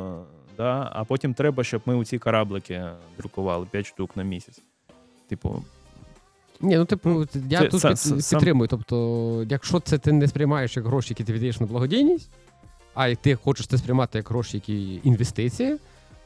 [0.56, 2.84] да, а потім треба, щоб ми у ці кораблики
[3.18, 4.62] друкували 5 штук на місяць.
[5.28, 5.62] Типу,
[6.60, 8.68] Ні, ну типу, я це тут са- під, сам- підтримую.
[8.68, 12.30] Тобто, якщо це ти не сприймаєш як гроші, які ти віддаєш на благодійність,
[12.94, 15.76] а й ти хочеш це сприймати як гроші, які інвестиції,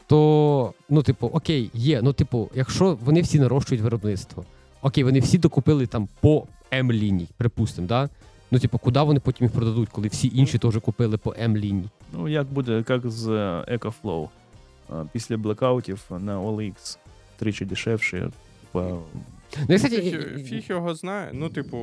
[0.07, 2.03] то ну, типу, окей, є.
[2.03, 4.45] Ну, типу, якщо вони всі нарощують виробництво,
[4.83, 8.09] окей, вони всі докупили там по М-ліній, припустимо, да?
[8.51, 11.89] Ну, типу, куди вони потім їх продадуть, коли всі інші теж купили по М-лінії?
[12.13, 14.29] ну як буде, як з е, EcoFlow.
[15.13, 16.99] Після блекаутів на OLX
[17.39, 18.31] тричі дешевше.
[18.61, 18.99] Типу,
[19.69, 21.31] Ну, кстати, Фіг, фіг його знає.
[21.33, 21.79] Ну, типу,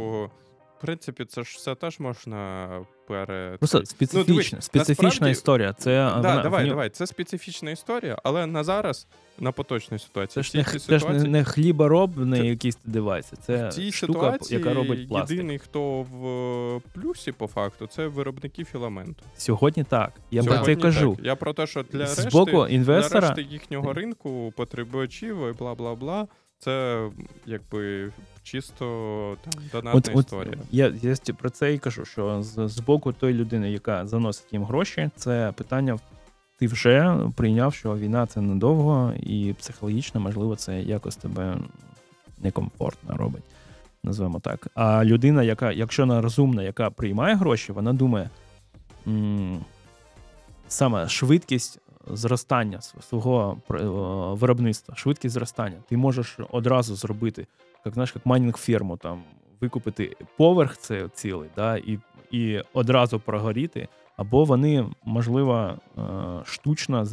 [0.77, 2.67] в принципі, це ж все теж можна
[3.07, 3.55] пере.
[3.59, 5.73] Просто цей- специфічна, дивись, специфічна насправді- історія.
[5.73, 6.89] Це Да, вона, давай, нього- давай.
[6.89, 9.07] Це специфічна історія, але на зараз,
[9.39, 12.77] на поточній ситуації, Це ж не, цій це ж не, ситуації, не хліборобний Це- якийсь
[12.85, 13.33] девайс.
[13.45, 15.31] Це в цій штука, ситуації яка робить пластик.
[15.31, 19.23] єдиний, хто в е, плюсі, по факту, це виробники філаменту.
[19.37, 20.11] Сьогодні так.
[20.31, 21.15] Я про це кажу.
[21.15, 21.25] так.
[21.25, 25.95] Я про те, що для решти, боку для решти їхнього ринку, потребувачів і бла бла
[25.95, 26.27] бла.
[26.59, 27.01] Це
[27.45, 28.11] якби
[28.51, 30.57] чисто там донатна От, от історія.
[30.71, 34.63] я, я про це і кажу, що з, з боку тої людини, яка заносить їм
[34.63, 35.99] гроші, це питання.
[36.59, 41.57] Ти вже прийняв, що війна це недовго, і психологічно, можливо, це якось тебе
[42.43, 43.43] некомфортно робить.
[44.03, 44.67] Назвемо так.
[44.75, 48.29] А людина, яка, якщо вона розумна, яка приймає гроші, вона думає
[49.07, 49.65] м-
[50.67, 51.79] саме швидкість
[52.13, 53.57] зростання свого
[54.39, 55.77] виробництва, швидкість зростання.
[55.89, 57.47] Ти можеш одразу зробити,
[57.87, 59.23] як знаєш, як майнінг ферму, там
[59.61, 61.99] викупити поверх це цілий, да, і,
[62.31, 63.87] і одразу прогоріти.
[64.17, 66.01] Або вони, можливо, е,
[66.45, 67.05] штучно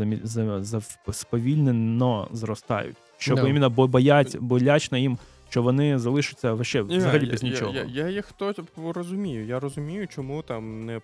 [1.12, 2.97] сповільнено зростають.
[3.16, 3.49] Щоб Да.
[3.49, 5.18] іменно бо боять, болячно їм,
[5.49, 7.75] що вони залишаться вообще взагалі я, без я, нічого.
[7.75, 9.47] Я, я, їх то типу, розумію.
[9.47, 11.01] Я розумію, чому там не.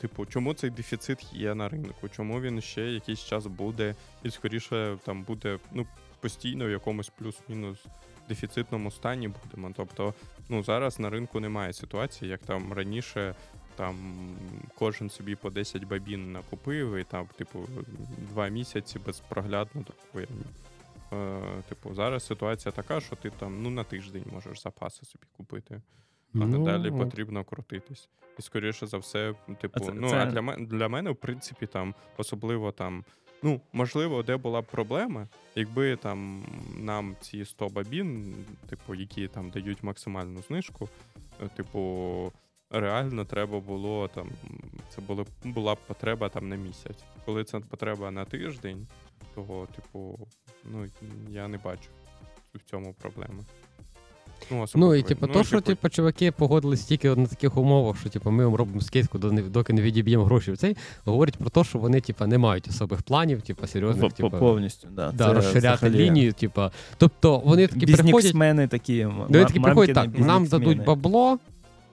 [0.00, 4.96] Типу, чому цей дефіцит є на ринку, чому він ще якийсь час буде, і скоріше
[5.04, 5.86] там буде ну,
[6.20, 7.78] постійно в якомусь плюс-мінус
[8.28, 9.72] дефіцитному стані будемо.
[9.76, 10.14] Тобто,
[10.48, 13.34] ну зараз на ринку немає ситуації, як там раніше
[13.76, 14.16] там
[14.78, 17.60] кожен собі по 10 бабін накупив, і там, типу,
[18.18, 20.26] два місяці безпроглядно друкує.
[21.12, 25.74] Е, типу, зараз ситуація така, що ти там ну на тиждень можеш запаси собі купити,
[25.74, 25.80] а
[26.38, 28.08] Ну, далі потрібно крутитись.
[28.38, 31.94] І скоріше за все, типу, це- ну це- а для для мене, в принципі, там
[32.16, 33.04] особливо там.
[33.44, 36.44] Ну, можливо, де була б проблема, якби там
[36.76, 38.34] нам ці 100 бабін,
[38.68, 40.88] типу, які там дають максимальну знижку,
[41.42, 42.32] е, типу,
[42.70, 44.30] реально треба було там,
[44.88, 47.04] це було, була б потреба там на місяць.
[47.24, 48.86] Коли це потреба на тиждень,
[49.34, 50.28] того, типу,
[50.64, 50.86] ну,
[51.30, 51.88] я не бачу
[52.54, 53.44] в цьому проблеми.
[54.50, 58.30] Ну, Ну і типу, то, що типу, чуваки погодились тільки на таких умовах, що типу,
[58.30, 62.00] ми вам робимо скидку, доки не відіб'ємо гроші в цей, говорить про те, що вони
[62.00, 65.12] типу, не мають особих планів, типу, серйозних, типу, повністю, да.
[65.12, 66.32] да, Це розширяти взагалі лінію.
[66.32, 66.62] Типу.
[66.98, 69.04] Тобто вони такі приходять, Бізнесмени такі.
[69.04, 71.38] вони такі приходять так, нам дадуть бабло.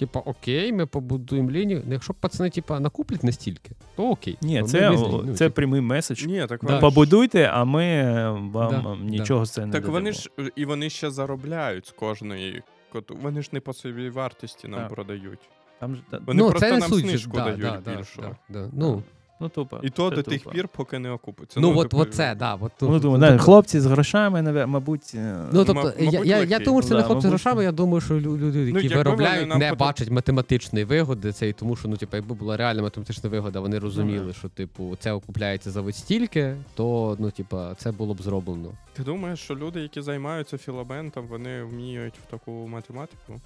[0.02, 1.82] Типа, окей, ми побудуємо лінію.
[1.86, 4.38] Ну, якщо пацани, типа, накуплять настільки, то окей.
[4.42, 4.90] Ні, То це.
[4.90, 6.26] Ну, це типу, прямий меседж.
[6.26, 6.80] Ні, так Да.
[6.80, 8.04] Побудуйте, а ми
[8.52, 9.94] вам Да, нічого нічого з це не Так даємо.
[10.00, 12.64] вони ж і вони ще заробляють з кожної.
[13.10, 14.90] Вони ж не по собі вартості нам Так.
[14.90, 15.50] продають.
[15.80, 18.22] Там ж, Вони ну, просто це нам суть, да, дають да, да, більшу.
[18.22, 18.70] да, да.
[18.74, 19.04] Ну,
[19.42, 19.80] ну, тупо.
[19.84, 21.60] І то Це до тих пір, поки не окупиться.
[21.60, 22.56] ну, от, типу, от це, да.
[22.56, 25.12] От, тут- Ну, думаю, да, хлопці з грошами, мабуть.
[25.16, 28.02] е, Ну, тобто, я, я, я думаю, що це не хлопці з грошами, я думаю,
[28.02, 31.98] що лю- люди, які вони виробляють, не бачать математичної вигоди це, і тому що, ну,
[31.98, 34.34] типу, якби була реальна математична вигода, вони розуміли, да.
[34.34, 38.70] що, типу, це окупляється за от стільки, то, ну, типу, це було б зроблено.
[38.94, 43.42] Ти думаєш, що люди, які займаються філаментом, вони вміють в таку математику?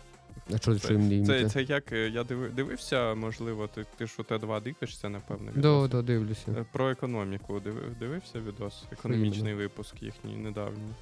[0.53, 4.15] А що, що їм Це, це як е, я диви- дивився, можливо, ти, ти ж
[4.19, 6.51] у Т2 дивишся, напевно, Да, да, дивлюся.
[6.57, 8.83] Е, Про економіку диви- дивився відос?
[8.91, 10.93] Економічний випуск їхній недавній.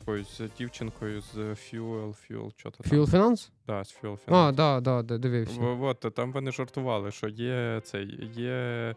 [0.00, 3.22] якоюсь дівчинкою з Fuel, Fuel, що то Fuel там.
[3.22, 3.48] Finance?
[3.66, 4.54] Да, з Fuel А, Finance.
[4.54, 5.60] да, да, да, дивився.
[5.60, 8.94] От, там вони жартували, що є цей, є, е,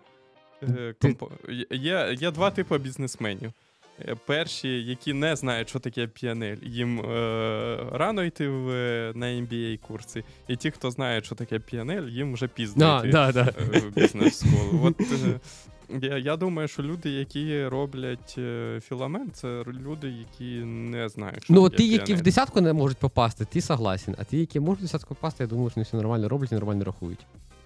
[0.68, 1.32] Ти- компо...
[1.72, 3.52] є, є два типи бізнесменів.
[4.00, 9.26] Е, Перші, які не знають, що таке PNL, їм е, рано йти в, е, на
[9.26, 10.24] MBA курси.
[10.48, 13.54] І ті, хто знає, що таке PNL, їм вже пізно йти да, да.
[13.74, 14.80] е, в бізнес-школу.
[14.84, 15.40] От, е,
[16.02, 18.40] я, я думаю, що люди, які роблять
[18.88, 22.98] філамент, це люди, які не знають, що Ну, таке ті, які в десятку не можуть
[22.98, 24.16] попасти, ті согласен.
[24.18, 26.56] А ті, які можуть в десятку попасти, я думаю, що вони все нормально роблять і
[26.56, 27.20] нормально рахують.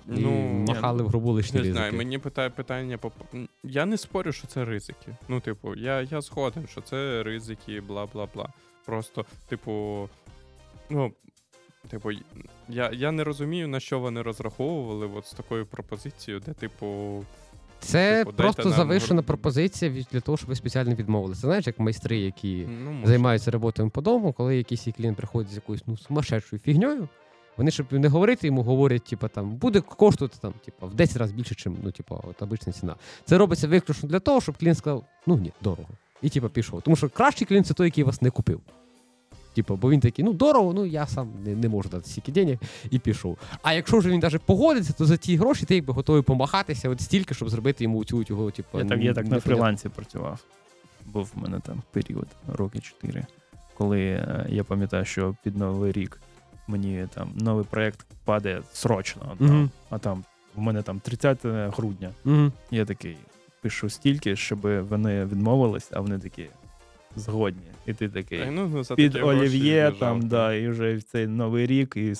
[0.09, 0.31] І Ну,
[0.67, 1.77] махали в грубу лишні Не ризики.
[1.77, 3.11] знаю, мені питає питання по.
[3.63, 5.17] Я не спорю, що це ризики.
[5.27, 8.49] Ну, типу, я, я згоден, що це ризики, бла бла бла.
[8.85, 10.09] Просто, типу,
[10.89, 11.11] ну,
[11.89, 12.09] типу,
[12.69, 17.23] я, я не розумію, на що вони розраховували от з такою пропозицією, де, типу,
[17.79, 21.41] Це Типу, просто завишена гр- пропозиція для того, щоб ви спеціально відмовилися.
[21.41, 25.55] Знаєш, як майстри, які ну, займаються роботою по дому, коли якийсь їх клієнт приходить з
[25.55, 27.07] якоюсь ну, сумасшедшою фігньою,
[27.57, 31.35] вони, щоб не говорити, йому говорять, типу, там, буде коштувати там, типу, в 10 разів
[31.35, 32.95] більше, ніж ну, типу, от обична ціна.
[33.25, 35.89] Це робиться виключно для того, щоб клієнт сказав, ну ні, дорого.
[36.21, 36.81] І типу, пішов.
[36.81, 38.61] Тому що кращий клієнт це той, який вас не купив.
[39.55, 42.57] Типу, бо він такий, ну дорого, ну я сам не, не можу дати стільки денег,
[42.89, 43.37] і пішов.
[43.61, 47.01] А якщо вже він навіть погодиться, то за ті гроші ти якби готовий помахатися от
[47.01, 50.39] стільки, щоб зробити йому цю цього, типу, Я так, я так на фрілансі працював.
[51.05, 53.25] Був в мене там період, роки 4,
[53.77, 56.21] коли е, я пам'ятаю, що під Новий рік
[56.67, 59.69] мені там новий проєкт падає срочно, там, Мгм.
[59.89, 60.23] а там
[60.55, 61.39] в мене там 30
[61.77, 62.11] грудня.
[62.23, 62.51] Мгм.
[62.71, 63.17] Я такий
[63.61, 64.59] пишу стільки, щоб
[64.89, 66.45] вони відмовились, а вони такі
[67.15, 67.61] згодні.
[67.85, 68.39] І ти такий.
[68.39, 72.15] Та, ну, ну, за Під олів'є, там, да, і вже в цей новий рік, і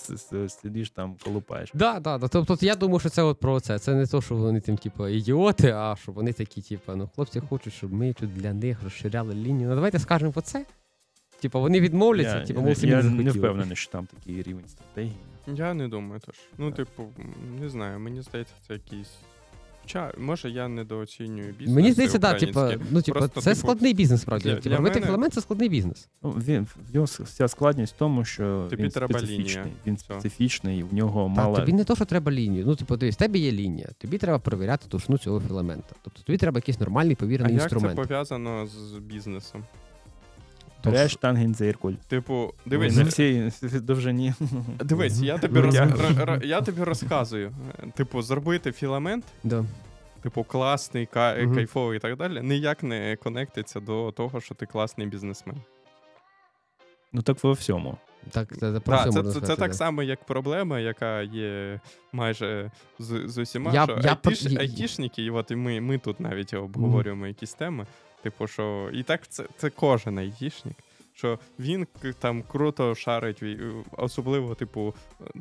[0.48, 1.70] сидиш там, колупаєш.
[1.74, 2.28] Да, да, да.
[2.28, 3.80] Тобто я думаю, що це от про це.
[3.80, 7.40] Це не то, що вони там, типу, ідіоти, а що вони такі, типу, ну хлопці
[7.40, 9.70] хочуть, щоб ми тут для них розширяли лінію.
[9.70, 10.66] Ну давайте скажемо про це.
[11.40, 14.44] Типу, вони відмовляться, я типу, я, мов самі я не не впевнений, що там такий
[14.44, 15.16] рівень стратегії.
[15.48, 16.36] Я не думаю теж.
[16.58, 17.04] Ну, типу,
[17.62, 19.12] не знаю, мені здається, це якийсь.
[19.82, 21.76] Хоча, може, я недооцінюю бізнес.
[21.76, 22.60] Мені здається, да, типу,
[22.92, 24.50] ну, типу, Просто, це типу, складний бізнес, справді.
[24.50, 26.10] для- Типу, для мене- філамент це складний бізнес.
[26.24, 29.64] Ну, він, в нього вся складність в тому, що Тобі він треба специфічний.
[29.64, 29.76] лінія.
[29.88, 31.56] Він специфічний, в нього Та, мало.
[31.56, 32.66] тобі не то, що треба лінію.
[32.68, 35.96] Ну, типу, дивись, в тебе є лінія, тобі треба перевіряти товщину цього філамента.
[36.02, 39.64] Тобто тобі треба якийсь нормальний А повірений як це пов'язано з бізнесом?
[40.86, 41.94] Береш тангенциркуль.
[42.08, 44.34] Типу, Дивись, дивись, на всій довжині.
[44.80, 47.52] дивись, я тобі, роз, р- р- я тобі розказую.
[47.96, 49.66] Типу, зробити філамент, Да.
[50.24, 51.56] типу, класний, ка- Мгм.
[51.56, 55.56] кайфовий і так далі, ніяк не конектиться до того, що ти класний бізнесмен.
[57.14, 57.98] Ну так во всьому.
[58.32, 61.80] Так, це, це, про Так, це, можна це, це так само, як проблема, яка є
[62.14, 63.74] майже з, з усіма.
[63.74, 67.54] Я- що я айтіш, я- айтішники, і от і ми, ми тут навіть обговорюємо якісь
[67.54, 67.86] теми.
[68.26, 70.76] Типу, що і так це, це кожен айтішник.
[71.14, 71.88] Що він
[72.20, 74.94] там круто шарить, ві- особливо, типу,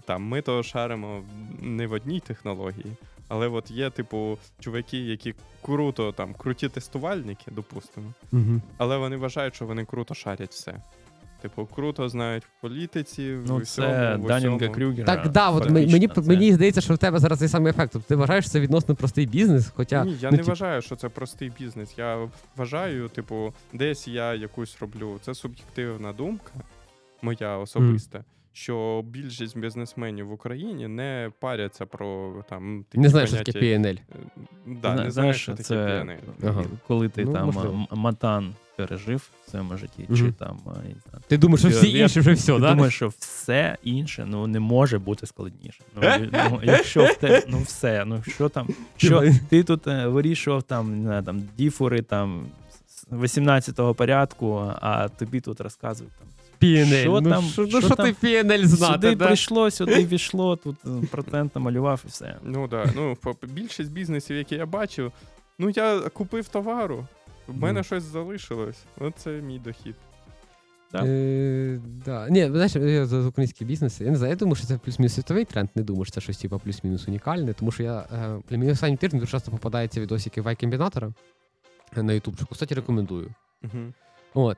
[0.05, 1.24] там ми то шаримо
[1.61, 2.97] не в одній технології,
[3.28, 8.61] але от є, типу, чуваки, які круто там круті тестувальники, допустимо, угу.
[8.78, 10.82] але вони вважають, що вони круто шарять все.
[11.45, 14.68] Типу, круто знають в політиці, в Ну, усьому, це в Даннінга.
[14.68, 15.05] Крюгера.
[15.16, 17.92] Так, да, от фактично, мені, це- мені здається, що в тебе зараз цей самий ефект.
[17.92, 20.05] Тобто ти вважаєш, що це відносно простий бізнес, хоча.
[20.05, 21.95] Ні, я ну, не тип- вважаю, що це простий бізнес.
[21.99, 25.18] Я вважаю, типу, десь я якусь роблю.
[25.22, 26.53] Це суб'єктивна думка,
[27.22, 28.24] моя особиста.
[28.53, 33.53] Що більшість бізнесменів в Україні не паряться про там такі Не знаєш, що поняття.
[33.53, 33.99] таке PNL.
[33.99, 34.18] Е,
[34.66, 36.18] Да, Зна- не знаєш, що таке це PNL.
[36.49, 36.64] Ага.
[36.86, 37.86] коли ти Ну, там можливо.
[37.92, 40.16] м- матан пережив в своєму житті, Мгм.
[40.16, 40.97] чи там не знаю,
[41.29, 42.70] Ти думаєш, що всі інші вже все, ти да?
[42.70, 45.81] думаєш, що все інше ну не може бути складніше.
[46.03, 46.03] Ну,
[46.33, 50.97] ну якщо в те, ну все, ну що там, що ти тут е, вирішував там,
[50.99, 52.47] не знаю, там діфури там
[53.11, 56.29] з 18-го порядку, а тобі тут розказують там.
[56.62, 57.01] PNL.
[57.03, 58.12] Що ну, там- що, ну, що що там?
[58.14, 59.27] ти PNL знати, сюди да?
[59.27, 62.37] прийшло, сюди війшло, тут е, процент намалював і все.
[62.43, 65.12] Ну так, ну по- більшість бізнесів, які я бачив,
[65.59, 67.07] ну я купив товару,
[67.47, 68.84] в мене щось залишилось.
[68.99, 69.95] Оце мій дохід.
[70.95, 71.05] Так.
[71.07, 72.28] Е, да.
[72.28, 75.45] Ні, знаєш, я за український бізнес, я не знаю, я думаю, що це плюс-мінус світовий
[75.45, 78.74] тренд, не думаю, що це щось типу, плюс-мінус унікальне, тому що я е, для мене
[78.74, 81.12] тиждень дуже часто попадаються відосики вайкомбінатора
[81.97, 82.55] на ютубчику.
[82.55, 83.34] Кстати, рекомендую.
[83.64, 83.92] Угу.
[84.34, 84.57] От.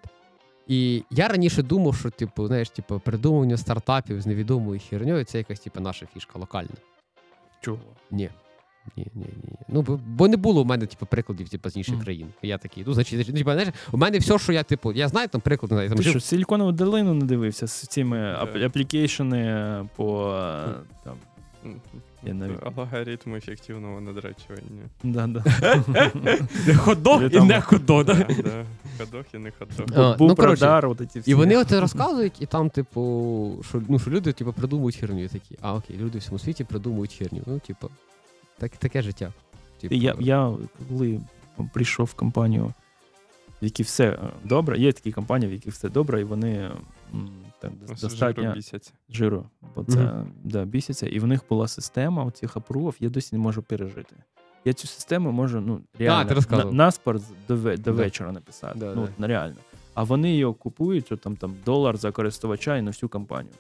[0.68, 5.61] І я раніше думав, що, типу, знаєш, типу, придумування стартапів з невідомою херньою це якась
[5.61, 6.76] типу, наша фішка локальна.
[7.61, 7.78] Чого?
[8.11, 8.30] Ні.
[8.97, 9.53] Ні, ні, ні.
[9.68, 12.05] Ну, бо, не було у мене, типу, прикладів, типу, з інших Мгм.
[12.05, 12.26] країн.
[12.43, 15.41] Я такий, ну, значить, типу, знаєш, у мене все, що я, типу, я знаю там
[15.41, 19.84] приклад, не знаю, там Ти жив що, Силіконову долину не дивився з цими ап- аплікейшени
[19.97, 20.74] по е,
[21.05, 21.14] там.
[22.26, 24.82] Я навіть- Алгоритм ефективного надрачування.
[25.03, 25.43] Да, да.
[26.66, 28.07] не ходок і не ходок.
[28.07, 28.34] Да, да?
[28.43, 28.64] да.
[28.99, 30.18] Ходох і не ходох.
[30.18, 31.30] Був ну, коротше, радар, от ці всі.
[31.30, 35.28] І вони оце розказують, і там, типу, що, ну, що люди типу, придумують херню.
[35.28, 37.43] Такі, а окей, люди в всьому світі придумують херню.
[37.47, 37.91] Ну, типу,
[38.59, 39.33] так, таке життя.
[39.81, 40.55] Типу, Я, я
[40.89, 41.21] коли
[41.73, 42.75] прийшов в компанію,
[43.63, 46.71] в якій все е, добре, є такі компанії, в яких все добре, і вони
[47.15, 47.31] м,
[47.61, 48.55] так, Ось достатньо
[49.11, 50.33] жиру бо це Мгм.
[50.45, 51.07] да, бісяться.
[51.07, 54.17] І в них була система оцих апрувів, я досі не можу пережити.
[54.65, 57.91] Я цю систему можу ну, реально ти на, на спорт до, до Да.
[57.93, 58.79] вечора написати.
[58.79, 59.27] Да, ну, да.
[59.27, 59.57] реально.
[59.95, 63.55] А вони її купують, там, там долар за користувача і на всю компанію.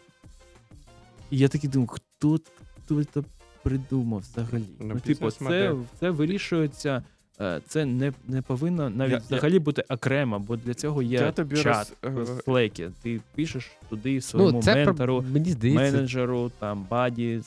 [1.30, 2.38] І я такий думаю, хто,
[2.84, 3.22] хто це
[3.66, 4.64] придумав взагалі?
[4.80, 7.02] Ну, Ну, типу, це, це вирішується.
[7.40, 11.32] е, Це не, не повинно навіть Я- взагалі бути окремо, бо для цього є Я
[11.32, 12.90] тобі чат роз- в е, Slack.
[13.02, 17.40] Ти пишеш туди своєму ну, це про- ментору, мені здається, менеджеру, там, баді,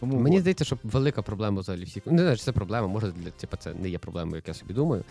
[0.00, 2.02] кому Мені здається, що велика проблема взагалі всіх.
[2.06, 4.74] Ну, не знаю, це проблема, може, для типу, це не є проблемою, як я собі
[4.74, 5.04] думаю.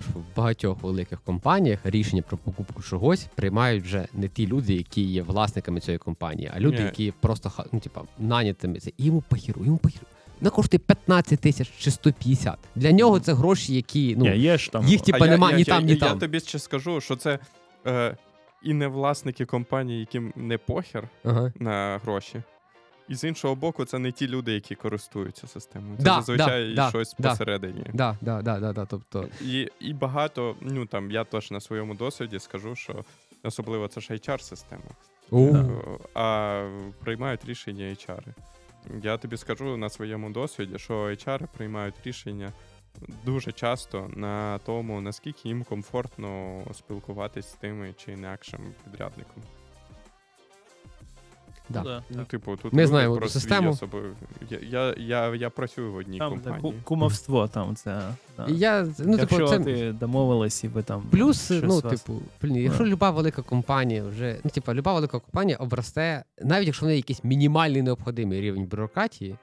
[0.00, 5.22] В багатьох великих компаніях рішення про покупку чогось приймають вже не ті люди, які є
[5.22, 6.84] власниками цієї компанії, а люди, Ні.
[6.84, 8.78] які просто ну, типу, нанятими.
[8.80, 10.06] Це і йому похіру, йому похіру.
[10.40, 12.58] Вона коштує 15 тисяч чи 150.
[12.74, 14.84] Для нього це гроші, які ну Ні, є ж там.
[14.84, 16.08] їх, типа, А я- нема я, ні я, там, ні я, там.
[16.08, 17.38] Я тобі ще скажу, що це
[17.86, 18.16] е,
[18.62, 21.52] і не власники компанії, яким не похер ага.
[21.58, 22.42] на гроші.
[23.10, 25.96] І з іншого боку, це не ті люди, які користуються системою.
[25.96, 27.30] Це Да, зазвичай да, щось да.
[27.30, 27.84] посередині.
[27.94, 31.94] Да, да, да, да, да, тобто, І, і багато, ну там я теж на своєму
[31.94, 33.04] досвіді скажу, що
[33.42, 34.82] особливо це ж HR-система.
[35.32, 35.64] Е,
[36.14, 36.62] А
[37.04, 38.22] приймають рішення HR.
[39.02, 42.52] Я тобі скажу на своєму досвіді, що HR приймають рішення
[43.24, 49.42] дуже часто на тому, наскільки їм комфортно спілкуватись з тими чи інакшим підрядником.
[51.70, 51.82] Да.
[51.82, 52.02] Да.
[52.10, 53.70] Ну, типу, тут Ми люди знаємо про свій систему.
[53.70, 54.12] особи-
[54.50, 56.62] Я, я, я, я працюю в одній Там компанії.
[56.62, 58.00] ку- кумовство, там це.
[58.36, 58.46] Да.
[58.46, 59.58] І я, ну, Якщо типу, це...
[59.58, 61.02] ти домовилась і ви там.
[61.10, 65.18] Плюс, щось ну, вас- типу, блін, якщо люба велика компанія вже, ну, типу, люба велика
[65.18, 69.36] компанія обросте, навіть якщо в неї якийсь мінімальний необхідний рівень бюрократії,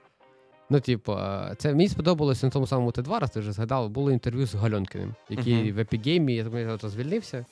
[0.69, 4.11] ну, типу, е, це мені сподобалося на тому самому Т2, раз ти вже згадав, було
[4.11, 5.71] інтерв'ю з Гальонкіним, який Мгм.
[5.75, 7.45] в Epic Games, я думаю, звільнився.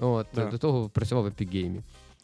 [0.00, 0.44] От, Да.
[0.46, 1.80] до того працював в Epic Games.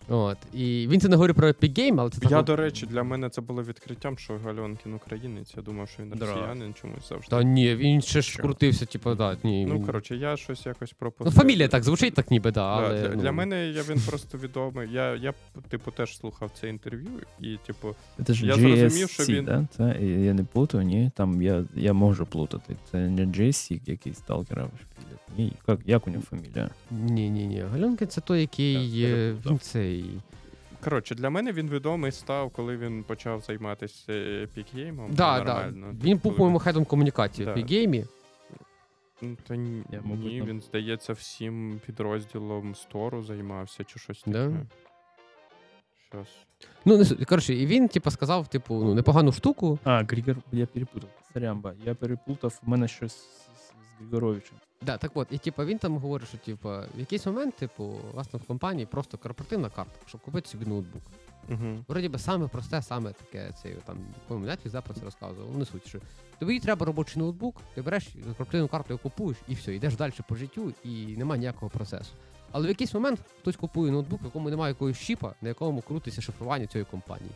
[0.09, 0.39] От.
[0.53, 3.03] І він це не говорив про Epic Games, але це Я, ну, до речі, для
[3.03, 5.53] мене це було відкриттям, що Гальонкін українець.
[5.57, 6.27] Я думав, що він Да.
[6.27, 7.31] росіянин чомусь завжди.
[7.31, 8.43] Та ні, він ще ж Що?
[8.43, 9.67] крутився, типу, да, ні.
[9.67, 13.01] Ну, він- коротше, я щось якось ну, фамілія так звучить, так ніби, да, Да, але.
[13.03, 14.89] для, ну, для мене я, він просто відомий.
[14.93, 15.35] Я, я,
[15.69, 17.95] типу, теж слухав це інтерв'ю, і, типу,
[18.27, 19.67] Це ж Я GSC, зрозумів, що він- да?
[19.77, 21.11] Це, я не плутаю, ні.
[21.17, 22.77] Там я, я можу плутати.
[22.91, 24.69] Це не GSC, який сталкера
[25.37, 26.71] Ні, як, як у нього фамілія?
[26.91, 27.61] Ні, ні, ні.
[27.61, 30.05] Гальонкін це той, який Я е, він цей.
[30.85, 35.13] коротше, для мене він відомий став, коли він почав займатися епікгеймом.
[35.13, 35.73] Да, да.
[36.05, 37.53] Він був, по-моєму, хедом комунікації Да.
[37.53, 38.05] в Пігеймі.
[39.23, 44.53] Ну, Та ні, Я, мабуть, ні, він, здається, всім підрозділом стору займався чи щось Да?
[46.09, 46.27] Щас.
[46.85, 47.25] Ну, не суть.
[47.25, 49.79] коротше, і він, типу, сказав, типу, ну, непогану штуку.
[49.85, 51.11] А, Григор, я перепутав.
[51.33, 54.57] Сорямба, я переплутав, у мене щось з, з Григоровичем.
[54.83, 58.39] Да, так от, і типу, він там говорить, що типу, в якийсь момент, типу, власне,
[58.39, 61.03] в компанії просто корпоративна карта, щоб купити собі ноутбук.
[61.51, 61.85] Угу.
[61.89, 63.99] Вроді би саме просте, саме таке, це там,
[64.29, 65.49] по-моєму, про це розказував.
[65.53, 65.99] Ну, не суть, що
[66.39, 70.35] тобі треба робочий ноутбук, ти береш корпоративну карту, його купуєш, і все, йдеш далі по
[70.35, 72.11] життю, і немає ніякого процесу.
[72.53, 76.21] Але в якийсь момент хтось купує ноутбук, в якому немає якогось чіпа, на якому крутиться
[76.23, 77.31] шифрування цієї компанії.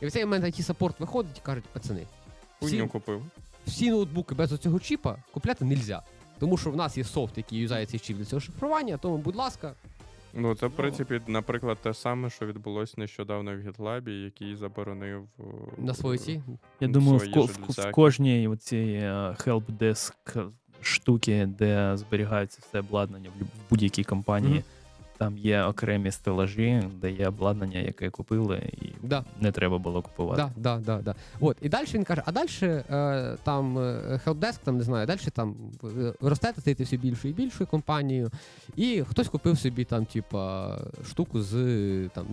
[0.00, 2.06] І в цей момент it саппорт виходить і кажуть, пацани,
[2.62, 3.22] всі, купив.
[3.66, 6.02] всі ноутбуки без оцього чіпа купляти не можна.
[6.38, 9.74] Тому що в нас є софт, який юзається цей для цього шифрування, тому, будь ласка,
[10.34, 15.42] Ну, це, в принципі, наприклад, те саме, що відбулося нещодавно в GitLab, який заборонив е,
[15.78, 16.32] на свої ці.
[16.32, 16.42] Я
[16.80, 19.00] Ну, думаю, в, ко- в, в кожній оцій
[19.46, 24.62] helpdesk штуки, де зберігається все обладнання в, будь-якій компанії, Мгм.
[25.18, 29.24] Там є окремі стелажі, де є обладнання, яке купили, і Да.
[29.40, 30.42] не треба було купувати.
[30.56, 31.14] Да, да, да, да.
[31.40, 33.78] От, і далі він каже, а далі е, там
[34.26, 38.30] helpdesk, там не знаю, далі там е, ростете, стаєте все більшою і більшою компанією,
[38.76, 40.76] і хтось купив собі там, типа,
[41.10, 41.52] штуку з
[42.14, 42.26] там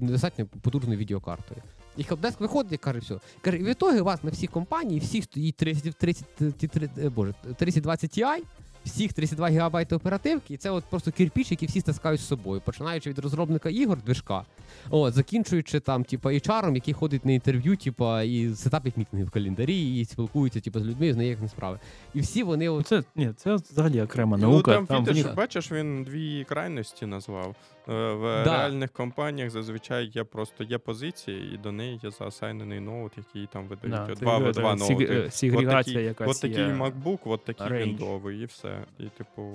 [0.00, 1.60] недостатньо потужною відеокартою.
[1.96, 3.14] І helpdesk виходить і каже, все.
[3.40, 6.24] Каже, і в ітогі у вас на всій компанії всіх стоїть 30, 30,
[6.58, 8.38] 30, е, боже, 3020 Ti,
[8.84, 13.10] всіх 32 гігабайти оперативки, і це от просто кирпіч, який всі стискають з собою, починаючи
[13.10, 14.44] від розробника ігор, движка,
[14.90, 20.00] От, закінчуючи там, типа, HR, який ходить на інтерв'ю, типа, і сетапить мітинги в календарі,
[20.00, 21.78] і спілкується, типа, з людьми, і знає їхні справи.
[22.14, 22.86] І всі вони Ну, от.
[22.86, 24.74] Це, ні, це взагалі окрема Ну, наука.
[24.74, 27.54] там, там, Фітер, бачиш, він дві крайності назвав.
[27.88, 28.44] Е, В Да.
[28.58, 33.66] реальних компаніях зазвичай є просто є позиції, і до неї є заасайнений ноут, який там
[33.66, 35.04] видають да, два, є, два ноути.
[35.04, 36.66] е, Сегрегація От такий є.
[36.66, 37.84] MacBook, от такий range.
[37.84, 38.84] віндовий, і все.
[38.98, 39.52] І, типу,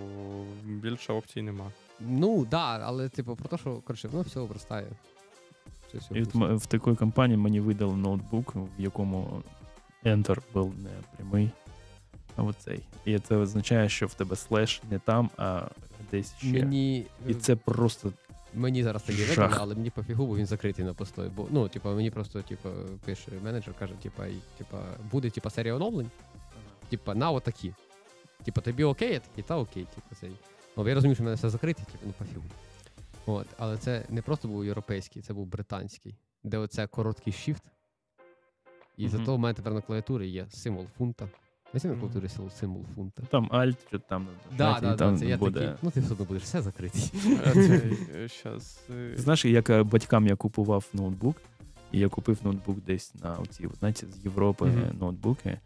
[0.64, 1.66] більше опцій нема.
[2.00, 4.88] Ну, да, але типу, про те, що коротше, воно все обростає.
[5.94, 9.44] Все І от в такій компанії мені видали ноутбук, в якому
[10.06, 11.50] Enter був не прямий,
[12.36, 12.80] а оцей.
[13.06, 15.62] І це означає, що в тебе слеш не там, а
[16.18, 16.48] десь ще.
[16.48, 18.14] Мені, І це просто
[18.54, 21.30] мені зараз такі видали, але мені пофігу, бо він закритий на постой.
[21.30, 22.70] Бо ну, типу, мені просто типу,
[23.06, 24.78] пише менеджер, каже, типу, і, типу,
[25.12, 26.12] буде типу, серія оновлень,
[26.90, 27.74] типу, на отакі.
[28.44, 30.32] Типу, тобі окей, я такий, та окей, типу, цей.
[30.78, 32.46] Ну, я розумію, що в мене все закрите, типу, ну пофігу.
[33.26, 37.64] От, але це не просто був європейський, це був британський, де оце короткий shift.
[38.98, 39.18] І Мгм.
[39.18, 41.30] зато в мене тепер на клавіатурі є символ фунта.
[41.76, 41.96] Ось mm.
[41.96, 42.10] Мгм.
[42.28, 43.24] символ- символ фунта.
[43.32, 45.60] там альт, що там Да, да, там да, це я буде.
[45.60, 47.12] такий, ну ти все одно будеш все закритий.
[47.46, 51.38] А цей, е, щас, е, Знаєш, як е, батькам я купував ноутбук,
[51.92, 54.98] і я купив ноутбук десь на оці, знаєте, з Європи Мгм.
[55.00, 55.60] ноутбуки.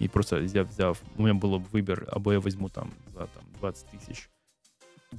[0.00, 3.42] І просто я взяв, у мене було б вибір, або я візьму там за там,
[3.60, 4.30] 20 тисяч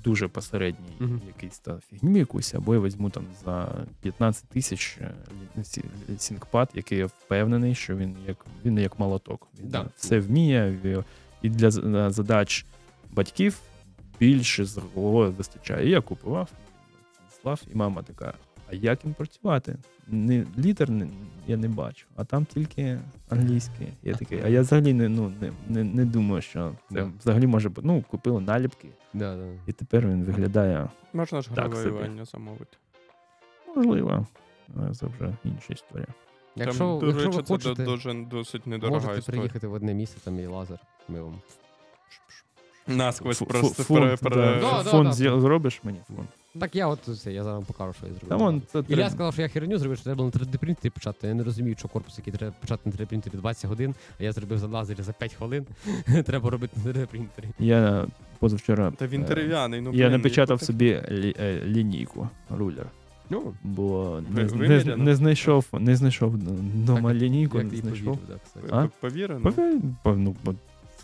[0.03, 1.21] дуже посередній Мгм.
[1.27, 5.11] якийсь та фігню якусь, або я візьму там за 15 тисяч е,
[5.57, 9.47] лі- сі- ThinkPad, який я впевнений, що він як він як молоток.
[9.59, 9.81] Він Да.
[9.81, 10.77] е, все вміє.
[11.41, 12.65] І для е, задач
[13.11, 13.59] батьків
[14.19, 14.77] більше з
[15.29, 15.87] вистачає.
[15.87, 16.49] І я купував,
[17.41, 18.33] слав, і мама така:
[18.78, 19.78] як їм працювати?
[20.07, 21.07] Не, літер не,
[21.47, 22.99] я не бачу, а там тільки
[23.30, 23.88] англійський.
[24.03, 27.11] Я такий, а я взагалі не, ну, не, не, не думаю, що Да.
[27.19, 27.88] взагалі може бути.
[27.88, 29.45] Ну, купили наліпки, Да, да.
[29.67, 32.26] і тепер він виглядає можна ж собі.
[32.32, 32.78] замовити.
[33.76, 34.28] можливо.
[34.78, 36.07] Але це вже інша історія.
[36.55, 39.39] Якщо, Там, якщо речі, ви це хочете, до- дуже досить недорога можете історія.
[39.41, 40.80] приїхати в одне місце, там є лазер.
[41.07, 41.39] Ми вам.
[42.88, 44.61] Насквозь просто фу- фонд, пере- пере- да.
[44.61, 45.13] Да, да, фонд да.
[45.13, 46.28] зі- зробиш мені фонд.
[46.60, 48.30] Так я от це, я зараз вам покажу, що я зробив.
[48.30, 50.58] Та вон, це Ілля треба- сказав, що я херню зробив, що треба було на 3D
[50.58, 51.28] принтері печатати.
[51.28, 54.32] Я не розумію, що корпус, який треба печатати на 3D принтері 20 годин, а я
[54.32, 55.66] зробив за лазері за 5 хвилин.
[56.26, 57.47] треба робити на 3D принтері.
[57.60, 58.08] Я
[58.39, 59.82] позавчора Та він е, дерев'яний.
[59.82, 62.88] Ну, я блін, напечатав ти- собі лі- е, лінійку, рулер.
[63.30, 65.03] Ну, Бо не, Ви- не, виміряно?
[65.03, 68.18] не знайшов, не знайшов вдома лінійку, як не ти і знайшов.
[68.18, 68.68] повірив, да, кстати.
[68.72, 68.82] А?
[68.82, 69.39] П- Повірено?
[69.51, 70.53] Пові- по- Ну, бо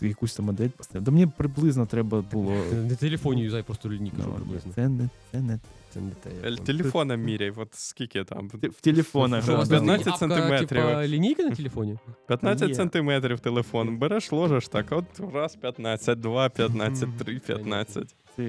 [0.08, 1.04] якусь там модель поставив.
[1.04, 2.52] Да мені приблизно треба було.
[2.70, 4.72] Ти Не телефон юзай, просто лінійку, Ну, що ні, приблизно.
[4.74, 5.58] це не це не
[5.90, 6.56] Це не те.
[6.56, 8.48] Телефоном міряй, от скільки там?
[8.48, 9.42] В телефонах.
[9.44, 9.80] Що, У вас грав.
[9.80, 10.68] там 15 апка, сантиметрів.
[10.68, 11.98] Типа лінійка на телефоні?
[12.28, 13.96] 15 сантиметрів телефон.
[13.98, 18.08] Береш, ложиш так, от раз 15, два 15, три 15.
[18.08, 18.44] Це, це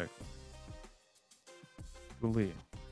[0.00, 0.08] як?
[2.20, 2.48] Коли?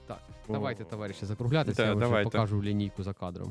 [0.07, 0.53] Так, О.
[0.53, 3.51] Давайте, товариші, закруглятися, Да, я вже покажу лінійку за кадром.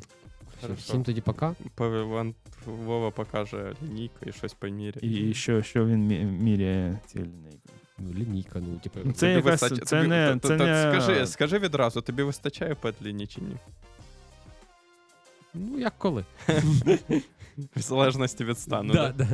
[0.57, 0.81] Все, Хорошо.
[0.83, 1.55] всім тоді пока.
[1.77, 2.35] Ван
[2.65, 5.29] Вова покаже лінійку і щось поміряє.
[5.29, 6.07] І що, що він
[6.43, 7.69] міряє ці лінійки?
[7.99, 8.99] Ну, лінійка, ну, типу.
[9.03, 12.75] Ну, це Тобі якась- вистач- це тобі- не- це не- Скажи, скажи відразу, тобі вистачає
[12.75, 13.55] петліні чи ні?
[15.53, 16.25] Ну, як коли.
[17.75, 18.93] В залежності від стану.
[18.93, 19.27] да, да?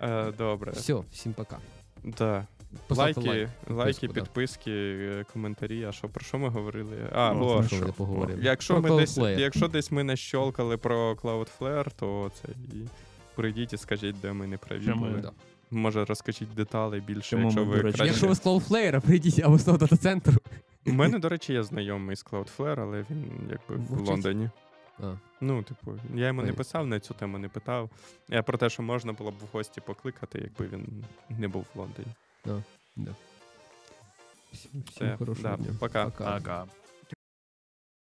[0.00, 0.28] да.
[0.28, 0.72] Е, Добре.
[0.72, 1.58] Все, всім пока.
[2.04, 2.46] Да.
[2.86, 4.12] Поставте Лайки, лайк, лайки, да.
[4.12, 5.84] підписки, е, коментарі.
[5.84, 6.96] А що про що ми говорили?
[7.12, 7.86] А, Ну, о, що що?
[7.86, 8.42] ми поговоримо.
[8.42, 12.88] Якщо Про ми десь, якщо десь ми не щолкали про Cloudflare, то це і
[13.34, 14.84] прийдіть і скажіть, де ми не праві.
[14.86, 15.04] Чому?
[15.06, 15.20] були.
[15.20, 15.32] Да.
[15.70, 18.06] Може, розкажіть деталі більше, Чому якщо ми, ви краще.
[18.06, 20.34] Якщо ви з Cloudflare, прийдіть або з того дата-центру.
[20.86, 24.08] У мене, до речі, є знайомий з Cloudflare, але він якби в Мовчить.
[24.08, 24.50] Лондоні.
[25.02, 27.90] А, Ну, типу, я йому не писав, на цю тему не питав.
[28.28, 31.04] Я про те, що можна було б в гості покликати, якби він
[31.38, 32.08] не був в Лондоні.
[34.52, 35.76] Всім, Все, всім хорошого да, дня.
[35.80, 36.10] пока.
[36.10, 36.66] Пока.